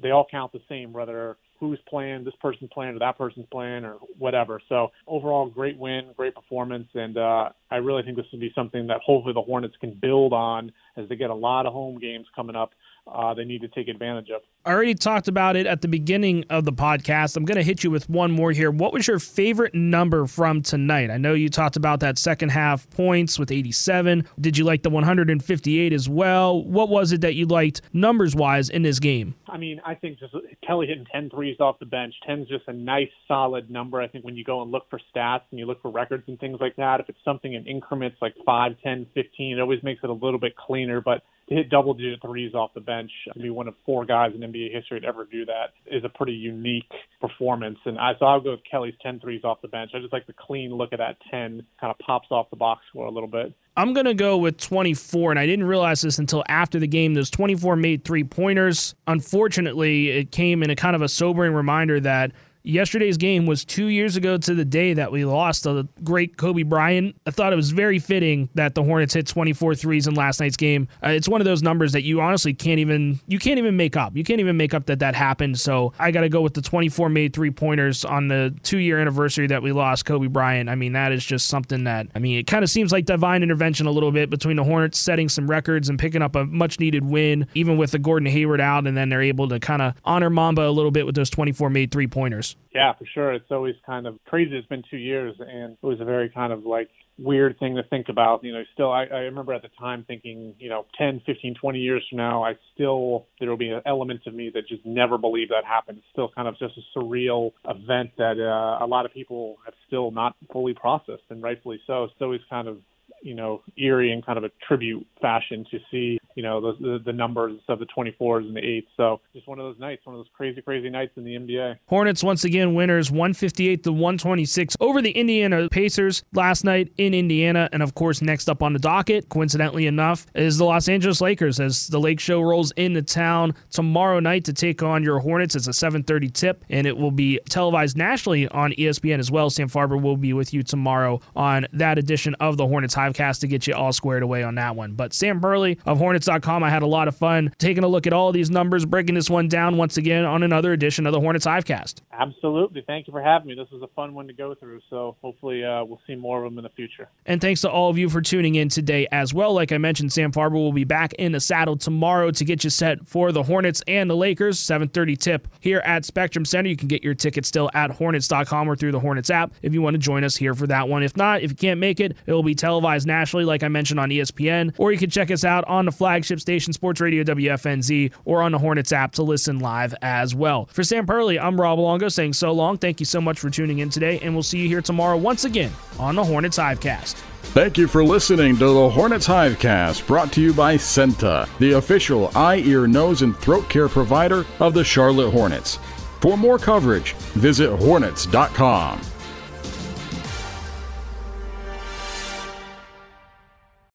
they 0.00 0.10
all 0.10 0.26
count 0.30 0.52
the 0.52 0.60
same, 0.68 0.92
whether 0.92 1.36
who's 1.60 1.78
playing, 1.88 2.24
this 2.24 2.34
person's 2.40 2.70
playing, 2.72 2.96
or 2.96 2.98
that 3.00 3.18
person's 3.18 3.46
playing, 3.50 3.84
or 3.84 3.96
whatever. 4.18 4.60
So 4.68 4.88
overall, 5.06 5.48
great 5.48 5.78
win, 5.78 6.10
great 6.16 6.34
performance, 6.34 6.88
and 6.94 7.16
uh, 7.16 7.50
I 7.70 7.76
really 7.76 8.02
think 8.02 8.16
this 8.16 8.26
will 8.32 8.40
be 8.40 8.52
something 8.54 8.86
that 8.88 9.00
hopefully 9.04 9.34
the 9.34 9.42
Hornets 9.42 9.74
can 9.80 9.94
build 9.94 10.32
on 10.32 10.72
as 10.96 11.08
they 11.08 11.16
get 11.16 11.30
a 11.30 11.34
lot 11.34 11.66
of 11.66 11.72
home 11.72 11.98
games 11.98 12.26
coming 12.34 12.56
up. 12.56 12.72
Uh, 13.12 13.34
they 13.34 13.44
need 13.44 13.60
to 13.62 13.68
take 13.68 13.88
advantage 13.88 14.30
of. 14.30 14.42
I 14.64 14.72
already 14.72 14.94
talked 14.94 15.28
about 15.28 15.56
it 15.56 15.66
at 15.66 15.80
the 15.80 15.88
beginning 15.88 16.44
of 16.50 16.64
the 16.64 16.72
podcast. 16.72 17.36
I'm 17.36 17.44
going 17.44 17.56
to 17.56 17.62
hit 17.62 17.82
you 17.82 17.90
with 17.90 18.08
one 18.10 18.30
more 18.30 18.52
here. 18.52 18.70
What 18.70 18.92
was 18.92 19.06
your 19.06 19.18
favorite 19.18 19.74
number 19.74 20.26
from 20.26 20.62
tonight? 20.62 21.10
I 21.10 21.16
know 21.16 21.32
you 21.32 21.48
talked 21.48 21.76
about 21.76 22.00
that 22.00 22.18
second 22.18 22.50
half 22.50 22.88
points 22.90 23.38
with 23.38 23.50
87. 23.50 24.28
Did 24.40 24.58
you 24.58 24.64
like 24.64 24.82
the 24.82 24.90
158 24.90 25.92
as 25.92 26.08
well? 26.08 26.62
What 26.64 26.90
was 26.90 27.12
it 27.12 27.22
that 27.22 27.34
you 27.34 27.46
liked 27.46 27.80
numbers 27.94 28.34
wise 28.34 28.68
in 28.68 28.82
this 28.82 28.98
game? 28.98 29.34
I 29.48 29.56
mean, 29.56 29.80
I 29.86 29.94
think 29.94 30.18
just 30.18 30.34
Kelly 30.66 30.86
hitting 30.86 31.06
10 31.10 31.30
threes 31.30 31.56
off 31.60 31.78
the 31.78 31.86
bench. 31.86 32.14
10 32.26 32.40
is 32.40 32.48
just 32.48 32.68
a 32.68 32.72
nice, 32.72 33.08
solid 33.26 33.70
number. 33.70 34.02
I 34.02 34.08
think 34.08 34.24
when 34.24 34.36
you 34.36 34.44
go 34.44 34.60
and 34.60 34.70
look 34.70 34.90
for 34.90 35.00
stats 35.14 35.42
and 35.50 35.58
you 35.58 35.64
look 35.64 35.80
for 35.80 35.90
records 35.90 36.24
and 36.26 36.38
things 36.38 36.58
like 36.60 36.76
that, 36.76 37.00
if 37.00 37.08
it's 37.08 37.18
something 37.24 37.54
in 37.54 37.66
increments 37.66 38.18
like 38.20 38.34
5, 38.44 38.72
10, 38.82 39.06
15, 39.14 39.56
it 39.56 39.60
always 39.60 39.82
makes 39.82 40.04
it 40.04 40.10
a 40.10 40.12
little 40.12 40.38
bit 40.38 40.56
cleaner. 40.56 41.00
But 41.00 41.22
to 41.48 41.54
hit 41.54 41.70
double 41.70 41.94
digit 41.94 42.20
threes 42.20 42.54
off 42.54 42.74
the 42.74 42.80
bench, 42.80 43.10
to 43.32 43.38
be 43.38 43.50
one 43.50 43.68
of 43.68 43.74
four 43.86 44.04
guys 44.04 44.32
in 44.34 44.40
NBA 44.40 44.72
history 44.72 45.00
to 45.00 45.06
ever 45.06 45.24
do 45.24 45.44
that 45.46 45.72
is 45.86 46.04
a 46.04 46.08
pretty 46.08 46.32
unique 46.32 46.90
performance. 47.20 47.78
And 47.84 47.98
I, 47.98 48.12
so 48.18 48.26
I'll 48.26 48.40
go 48.40 48.52
with 48.52 48.60
Kelly's 48.70 48.94
10 49.02 49.20
threes 49.20 49.44
off 49.44 49.62
the 49.62 49.68
bench. 49.68 49.92
I 49.94 50.00
just 50.00 50.12
like 50.12 50.26
the 50.26 50.34
clean 50.34 50.74
look 50.74 50.92
at 50.92 50.98
that 50.98 51.16
10, 51.30 51.62
kind 51.80 51.90
of 51.90 51.98
pops 51.98 52.28
off 52.30 52.50
the 52.50 52.56
box 52.56 52.82
score 52.88 53.06
a 53.06 53.10
little 53.10 53.28
bit. 53.28 53.52
I'm 53.76 53.94
going 53.94 54.06
to 54.06 54.14
go 54.14 54.36
with 54.36 54.58
24, 54.58 55.30
and 55.30 55.38
I 55.38 55.46
didn't 55.46 55.66
realize 55.66 56.02
this 56.02 56.18
until 56.18 56.42
after 56.48 56.80
the 56.80 56.88
game. 56.88 57.14
Those 57.14 57.30
24 57.30 57.76
made 57.76 58.04
three 58.04 58.24
pointers. 58.24 58.94
Unfortunately, 59.06 60.10
it 60.10 60.32
came 60.32 60.62
in 60.62 60.70
a 60.70 60.76
kind 60.76 60.96
of 60.96 61.02
a 61.02 61.08
sobering 61.08 61.54
reminder 61.54 62.00
that 62.00 62.32
Yesterday's 62.62 63.16
game 63.16 63.46
was 63.46 63.64
two 63.64 63.86
years 63.86 64.16
ago 64.16 64.36
to 64.36 64.54
the 64.54 64.64
day 64.64 64.92
that 64.94 65.10
we 65.10 65.24
lost 65.24 65.64
the 65.64 65.88
great 66.02 66.36
Kobe 66.36 66.62
Bryant. 66.62 67.16
I 67.26 67.30
thought 67.30 67.52
it 67.52 67.56
was 67.56 67.70
very 67.70 67.98
fitting 67.98 68.48
that 68.54 68.74
the 68.74 68.82
Hornets 68.82 69.14
hit 69.14 69.26
24 69.26 69.74
threes 69.74 70.06
in 70.06 70.14
last 70.14 70.40
night's 70.40 70.56
game. 70.56 70.88
Uh, 71.02 71.10
it's 71.10 71.28
one 71.28 71.40
of 71.40 71.44
those 71.44 71.62
numbers 71.62 71.92
that 71.92 72.02
you 72.02 72.20
honestly 72.20 72.52
can't 72.54 72.78
even 72.80 73.20
you 73.26 73.38
can't 73.38 73.58
even 73.58 73.76
make 73.76 73.96
up. 73.96 74.16
You 74.16 74.24
can't 74.24 74.40
even 74.40 74.56
make 74.56 74.74
up 74.74 74.86
that 74.86 74.98
that 74.98 75.14
happened. 75.14 75.58
So 75.58 75.92
I 75.98 76.10
got 76.10 76.22
to 76.22 76.28
go 76.28 76.40
with 76.40 76.54
the 76.54 76.62
24 76.62 77.08
made 77.08 77.32
three 77.32 77.50
pointers 77.50 78.04
on 78.04 78.28
the 78.28 78.54
two 78.62 78.78
year 78.78 78.98
anniversary 78.98 79.46
that 79.46 79.62
we 79.62 79.72
lost 79.72 80.04
Kobe 80.04 80.26
Bryant. 80.26 80.68
I 80.68 80.74
mean 80.74 80.92
that 80.92 81.12
is 81.12 81.24
just 81.24 81.46
something 81.46 81.84
that 81.84 82.08
I 82.14 82.18
mean 82.18 82.38
it 82.38 82.46
kind 82.46 82.64
of 82.64 82.70
seems 82.70 82.92
like 82.92 83.04
divine 83.06 83.42
intervention 83.42 83.86
a 83.86 83.90
little 83.90 84.12
bit 84.12 84.30
between 84.30 84.56
the 84.56 84.64
Hornets 84.64 84.98
setting 84.98 85.28
some 85.28 85.48
records 85.48 85.88
and 85.88 85.98
picking 85.98 86.22
up 86.22 86.36
a 86.36 86.44
much 86.44 86.80
needed 86.80 87.04
win, 87.04 87.46
even 87.54 87.76
with 87.76 87.92
the 87.92 87.98
Gordon 87.98 88.28
Hayward 88.28 88.60
out, 88.60 88.86
and 88.86 88.96
then 88.96 89.08
they're 89.08 89.22
able 89.22 89.48
to 89.48 89.60
kind 89.60 89.82
of 89.82 89.94
honor 90.04 90.30
Mamba 90.30 90.68
a 90.68 90.70
little 90.70 90.90
bit 90.90 91.06
with 91.06 91.14
those 91.14 91.30
24 91.30 91.70
made 91.70 91.90
three 91.90 92.06
pointers. 92.06 92.47
Yeah, 92.74 92.92
for 92.94 93.06
sure. 93.06 93.32
It's 93.32 93.50
always 93.50 93.74
kind 93.84 94.06
of 94.06 94.18
crazy. 94.26 94.56
It's 94.56 94.68
been 94.68 94.84
two 94.90 94.98
years, 94.98 95.34
and 95.40 95.72
it 95.72 95.86
was 95.86 96.00
a 96.00 96.04
very 96.04 96.28
kind 96.28 96.52
of 96.52 96.64
like 96.64 96.88
weird 97.18 97.58
thing 97.58 97.76
to 97.76 97.82
think 97.84 98.08
about. 98.08 98.44
You 98.44 98.52
know, 98.52 98.62
still, 98.72 98.92
I, 98.92 99.04
I 99.04 99.18
remember 99.20 99.52
at 99.52 99.62
the 99.62 99.70
time 99.78 100.04
thinking, 100.06 100.54
you 100.58 100.68
know, 100.68 100.86
10, 100.96 101.22
15, 101.26 101.54
20 101.54 101.78
years 101.78 102.04
from 102.08 102.18
now, 102.18 102.44
I 102.44 102.54
still, 102.74 103.26
there 103.40 103.48
will 103.48 103.56
be 103.56 103.70
an 103.70 103.82
element 103.86 104.20
of 104.26 104.34
me 104.34 104.50
that 104.54 104.68
just 104.68 104.84
never 104.86 105.18
believed 105.18 105.50
that 105.50 105.64
happened. 105.64 105.98
It's 105.98 106.06
still 106.12 106.30
kind 106.34 106.46
of 106.46 106.58
just 106.58 106.74
a 106.78 106.98
surreal 106.98 107.52
event 107.68 108.10
that 108.18 108.38
uh, 108.38 108.84
a 108.84 108.86
lot 108.86 109.06
of 109.06 109.12
people 109.12 109.56
have 109.64 109.74
still 109.86 110.10
not 110.10 110.36
fully 110.52 110.74
processed, 110.74 111.24
and 111.30 111.42
rightfully 111.42 111.80
so. 111.86 112.04
It's 112.04 112.14
always 112.20 112.40
kind 112.48 112.68
of 112.68 112.78
you 113.22 113.34
know 113.34 113.62
eerie 113.76 114.12
and 114.12 114.24
kind 114.24 114.38
of 114.38 114.44
a 114.44 114.50
tribute 114.66 115.06
fashion 115.20 115.66
to 115.70 115.78
see 115.90 116.18
you 116.38 116.44
know 116.44 116.60
the 116.60 117.00
the, 117.04 117.12
numbers 117.12 117.58
of 117.68 117.80
the 117.80 117.86
24s 117.86 118.46
and 118.46 118.54
the 118.54 118.60
8s. 118.60 118.86
So 118.96 119.20
just 119.34 119.48
one 119.48 119.58
of 119.58 119.64
those 119.64 119.80
nights, 119.80 120.06
one 120.06 120.14
of 120.14 120.20
those 120.20 120.30
crazy 120.32 120.62
crazy 120.62 120.88
nights 120.88 121.10
in 121.16 121.24
the 121.24 121.34
NBA. 121.34 121.78
Hornets 121.86 122.22
once 122.22 122.44
again 122.44 122.74
winners 122.74 123.10
158 123.10 123.82
to 123.82 123.90
126 123.90 124.76
over 124.78 125.02
the 125.02 125.10
Indiana 125.10 125.68
Pacers 125.68 126.22
last 126.32 126.62
night 126.62 126.92
in 126.96 127.12
Indiana, 127.12 127.68
and 127.72 127.82
of 127.82 127.96
course 127.96 128.22
next 128.22 128.48
up 128.48 128.62
on 128.62 128.72
the 128.72 128.78
docket, 128.78 129.28
coincidentally 129.30 129.88
enough, 129.88 130.26
is 130.36 130.58
the 130.58 130.64
Los 130.64 130.88
Angeles 130.88 131.20
Lakers 131.20 131.58
as 131.58 131.88
the 131.88 131.98
Lake 131.98 132.20
Show 132.20 132.40
rolls 132.40 132.70
into 132.76 133.02
town 133.02 133.52
tomorrow 133.70 134.20
night 134.20 134.44
to 134.44 134.52
take 134.52 134.80
on 134.80 135.02
your 135.02 135.18
Hornets. 135.18 135.56
It's 135.56 135.66
a 135.66 135.72
7:30 135.72 136.32
tip, 136.32 136.64
and 136.70 136.86
it 136.86 136.96
will 136.96 137.10
be 137.10 137.40
televised 137.48 137.96
nationally 137.96 138.46
on 138.50 138.70
ESPN 138.74 139.18
as 139.18 139.28
well. 139.28 139.50
Sam 139.50 139.68
Farber 139.68 140.00
will 140.00 140.16
be 140.16 140.32
with 140.32 140.54
you 140.54 140.62
tomorrow 140.62 141.20
on 141.34 141.66
that 141.72 141.98
edition 141.98 142.36
of 142.36 142.56
the 142.56 142.68
Hornets 142.68 142.94
Hivecast 142.94 143.40
to 143.40 143.48
get 143.48 143.66
you 143.66 143.74
all 143.74 143.92
squared 143.92 144.22
away 144.22 144.44
on 144.44 144.54
that 144.54 144.76
one. 144.76 144.92
But 144.92 145.12
Sam 145.12 145.40
Perley 145.40 145.80
of 145.84 145.98
Hornets.com, 146.28 146.62
I 146.62 146.70
had 146.70 146.82
a 146.82 146.86
lot 146.86 147.08
of 147.08 147.16
fun 147.16 147.54
taking 147.58 147.84
a 147.84 147.88
look 147.88 148.06
at 148.06 148.12
all 148.12 148.32
these 148.32 148.50
numbers, 148.50 148.84
breaking 148.84 149.14
this 149.14 149.30
one 149.30 149.48
down 149.48 149.76
once 149.76 149.96
again 149.96 150.24
on 150.24 150.42
another 150.42 150.72
edition 150.72 151.06
of 151.06 151.12
the 151.12 151.20
Hornets 151.20 151.46
Hivecast. 151.46 152.02
Absolutely. 152.12 152.82
Thank 152.86 153.06
you 153.06 153.12
for 153.12 153.22
having 153.22 153.48
me. 153.48 153.54
This 153.54 153.70
was 153.70 153.82
a 153.82 153.86
fun 153.88 154.14
one 154.14 154.26
to 154.26 154.32
go 154.34 154.54
through. 154.54 154.80
So 154.90 155.16
hopefully 155.22 155.64
uh, 155.64 155.84
we'll 155.84 156.00
see 156.06 156.14
more 156.14 156.44
of 156.44 156.50
them 156.50 156.58
in 156.58 156.64
the 156.64 156.70
future. 156.70 157.08
And 157.26 157.40
thanks 157.40 157.62
to 157.62 157.70
all 157.70 157.88
of 157.88 157.96
you 157.96 158.08
for 158.10 158.20
tuning 158.20 158.56
in 158.56 158.68
today 158.68 159.06
as 159.10 159.32
well. 159.32 159.54
Like 159.54 159.72
I 159.72 159.78
mentioned, 159.78 160.12
Sam 160.12 160.32
Farber 160.32 160.52
will 160.52 160.72
be 160.72 160.84
back 160.84 161.14
in 161.14 161.32
the 161.32 161.40
saddle 161.40 161.76
tomorrow 161.76 162.30
to 162.30 162.44
get 162.44 162.64
you 162.64 162.70
set 162.70 163.06
for 163.06 163.32
the 163.32 163.42
Hornets 163.42 163.82
and 163.86 164.10
the 164.10 164.16
Lakers. 164.16 164.58
7:30 164.58 165.16
tip 165.18 165.48
here 165.60 165.78
at 165.78 166.04
Spectrum 166.04 166.44
Center. 166.44 166.68
You 166.68 166.76
can 166.76 166.88
get 166.88 167.02
your 167.02 167.14
tickets 167.14 167.48
still 167.48 167.70
at 167.72 167.90
Hornets.com 167.90 168.68
or 168.68 168.76
through 168.76 168.92
the 168.92 169.00
Hornets 169.00 169.30
app 169.30 169.52
if 169.62 169.72
you 169.72 169.80
want 169.80 169.94
to 169.94 169.98
join 169.98 170.24
us 170.24 170.36
here 170.36 170.54
for 170.54 170.66
that 170.66 170.88
one. 170.88 171.02
If 171.02 171.16
not, 171.16 171.42
if 171.42 171.50
you 171.50 171.56
can't 171.56 171.80
make 171.80 172.00
it, 172.00 172.16
it 172.26 172.32
will 172.32 172.42
be 172.42 172.54
televised 172.54 173.06
nationally, 173.06 173.44
like 173.44 173.62
I 173.62 173.68
mentioned 173.68 174.00
on 174.00 174.10
ESPN, 174.10 174.74
or 174.78 174.92
you 174.92 174.98
can 174.98 175.10
check 175.10 175.30
us 175.30 175.44
out 175.44 175.64
on 175.66 175.84
the 175.84 175.92
flagship 176.18 176.40
station 176.40 176.72
Sports 176.72 177.00
Radio 177.00 177.22
WFNZ 177.22 178.10
or 178.24 178.42
on 178.42 178.50
the 178.50 178.58
Hornets 178.58 178.92
app 178.92 179.12
to 179.12 179.22
listen 179.22 179.60
live 179.60 179.94
as 180.02 180.34
well. 180.34 180.66
For 180.72 180.82
Sam 180.82 181.06
Perley, 181.06 181.38
I'm 181.38 181.60
Rob 181.60 181.78
Longo 181.78 182.08
saying 182.08 182.32
so 182.32 182.50
long. 182.50 182.76
Thank 182.76 182.98
you 182.98 183.06
so 183.06 183.20
much 183.20 183.38
for 183.38 183.50
tuning 183.50 183.78
in 183.78 183.88
today, 183.88 184.18
and 184.18 184.34
we'll 184.34 184.42
see 184.42 184.58
you 184.58 184.66
here 184.66 184.82
tomorrow 184.82 185.16
once 185.16 185.44
again 185.44 185.70
on 185.96 186.16
the 186.16 186.24
Hornets 186.24 186.58
Hivecast. 186.58 187.14
Thank 187.54 187.78
you 187.78 187.86
for 187.86 188.02
listening 188.02 188.56
to 188.56 188.66
the 188.66 188.90
Hornets 188.90 189.28
Hivecast, 189.28 190.08
brought 190.08 190.32
to 190.32 190.40
you 190.40 190.52
by 190.52 190.76
CEENTA, 190.76 191.48
the 191.60 191.72
official 191.72 192.32
eye, 192.34 192.58
ear, 192.64 192.88
nose, 192.88 193.22
and 193.22 193.36
throat 193.36 193.68
care 193.68 193.88
provider 193.88 194.44
of 194.58 194.74
the 194.74 194.82
Charlotte 194.82 195.30
Hornets. 195.30 195.78
For 196.20 196.36
more 196.36 196.58
coverage, 196.58 197.12
visit 197.12 197.74
hornets.com. 197.76 199.00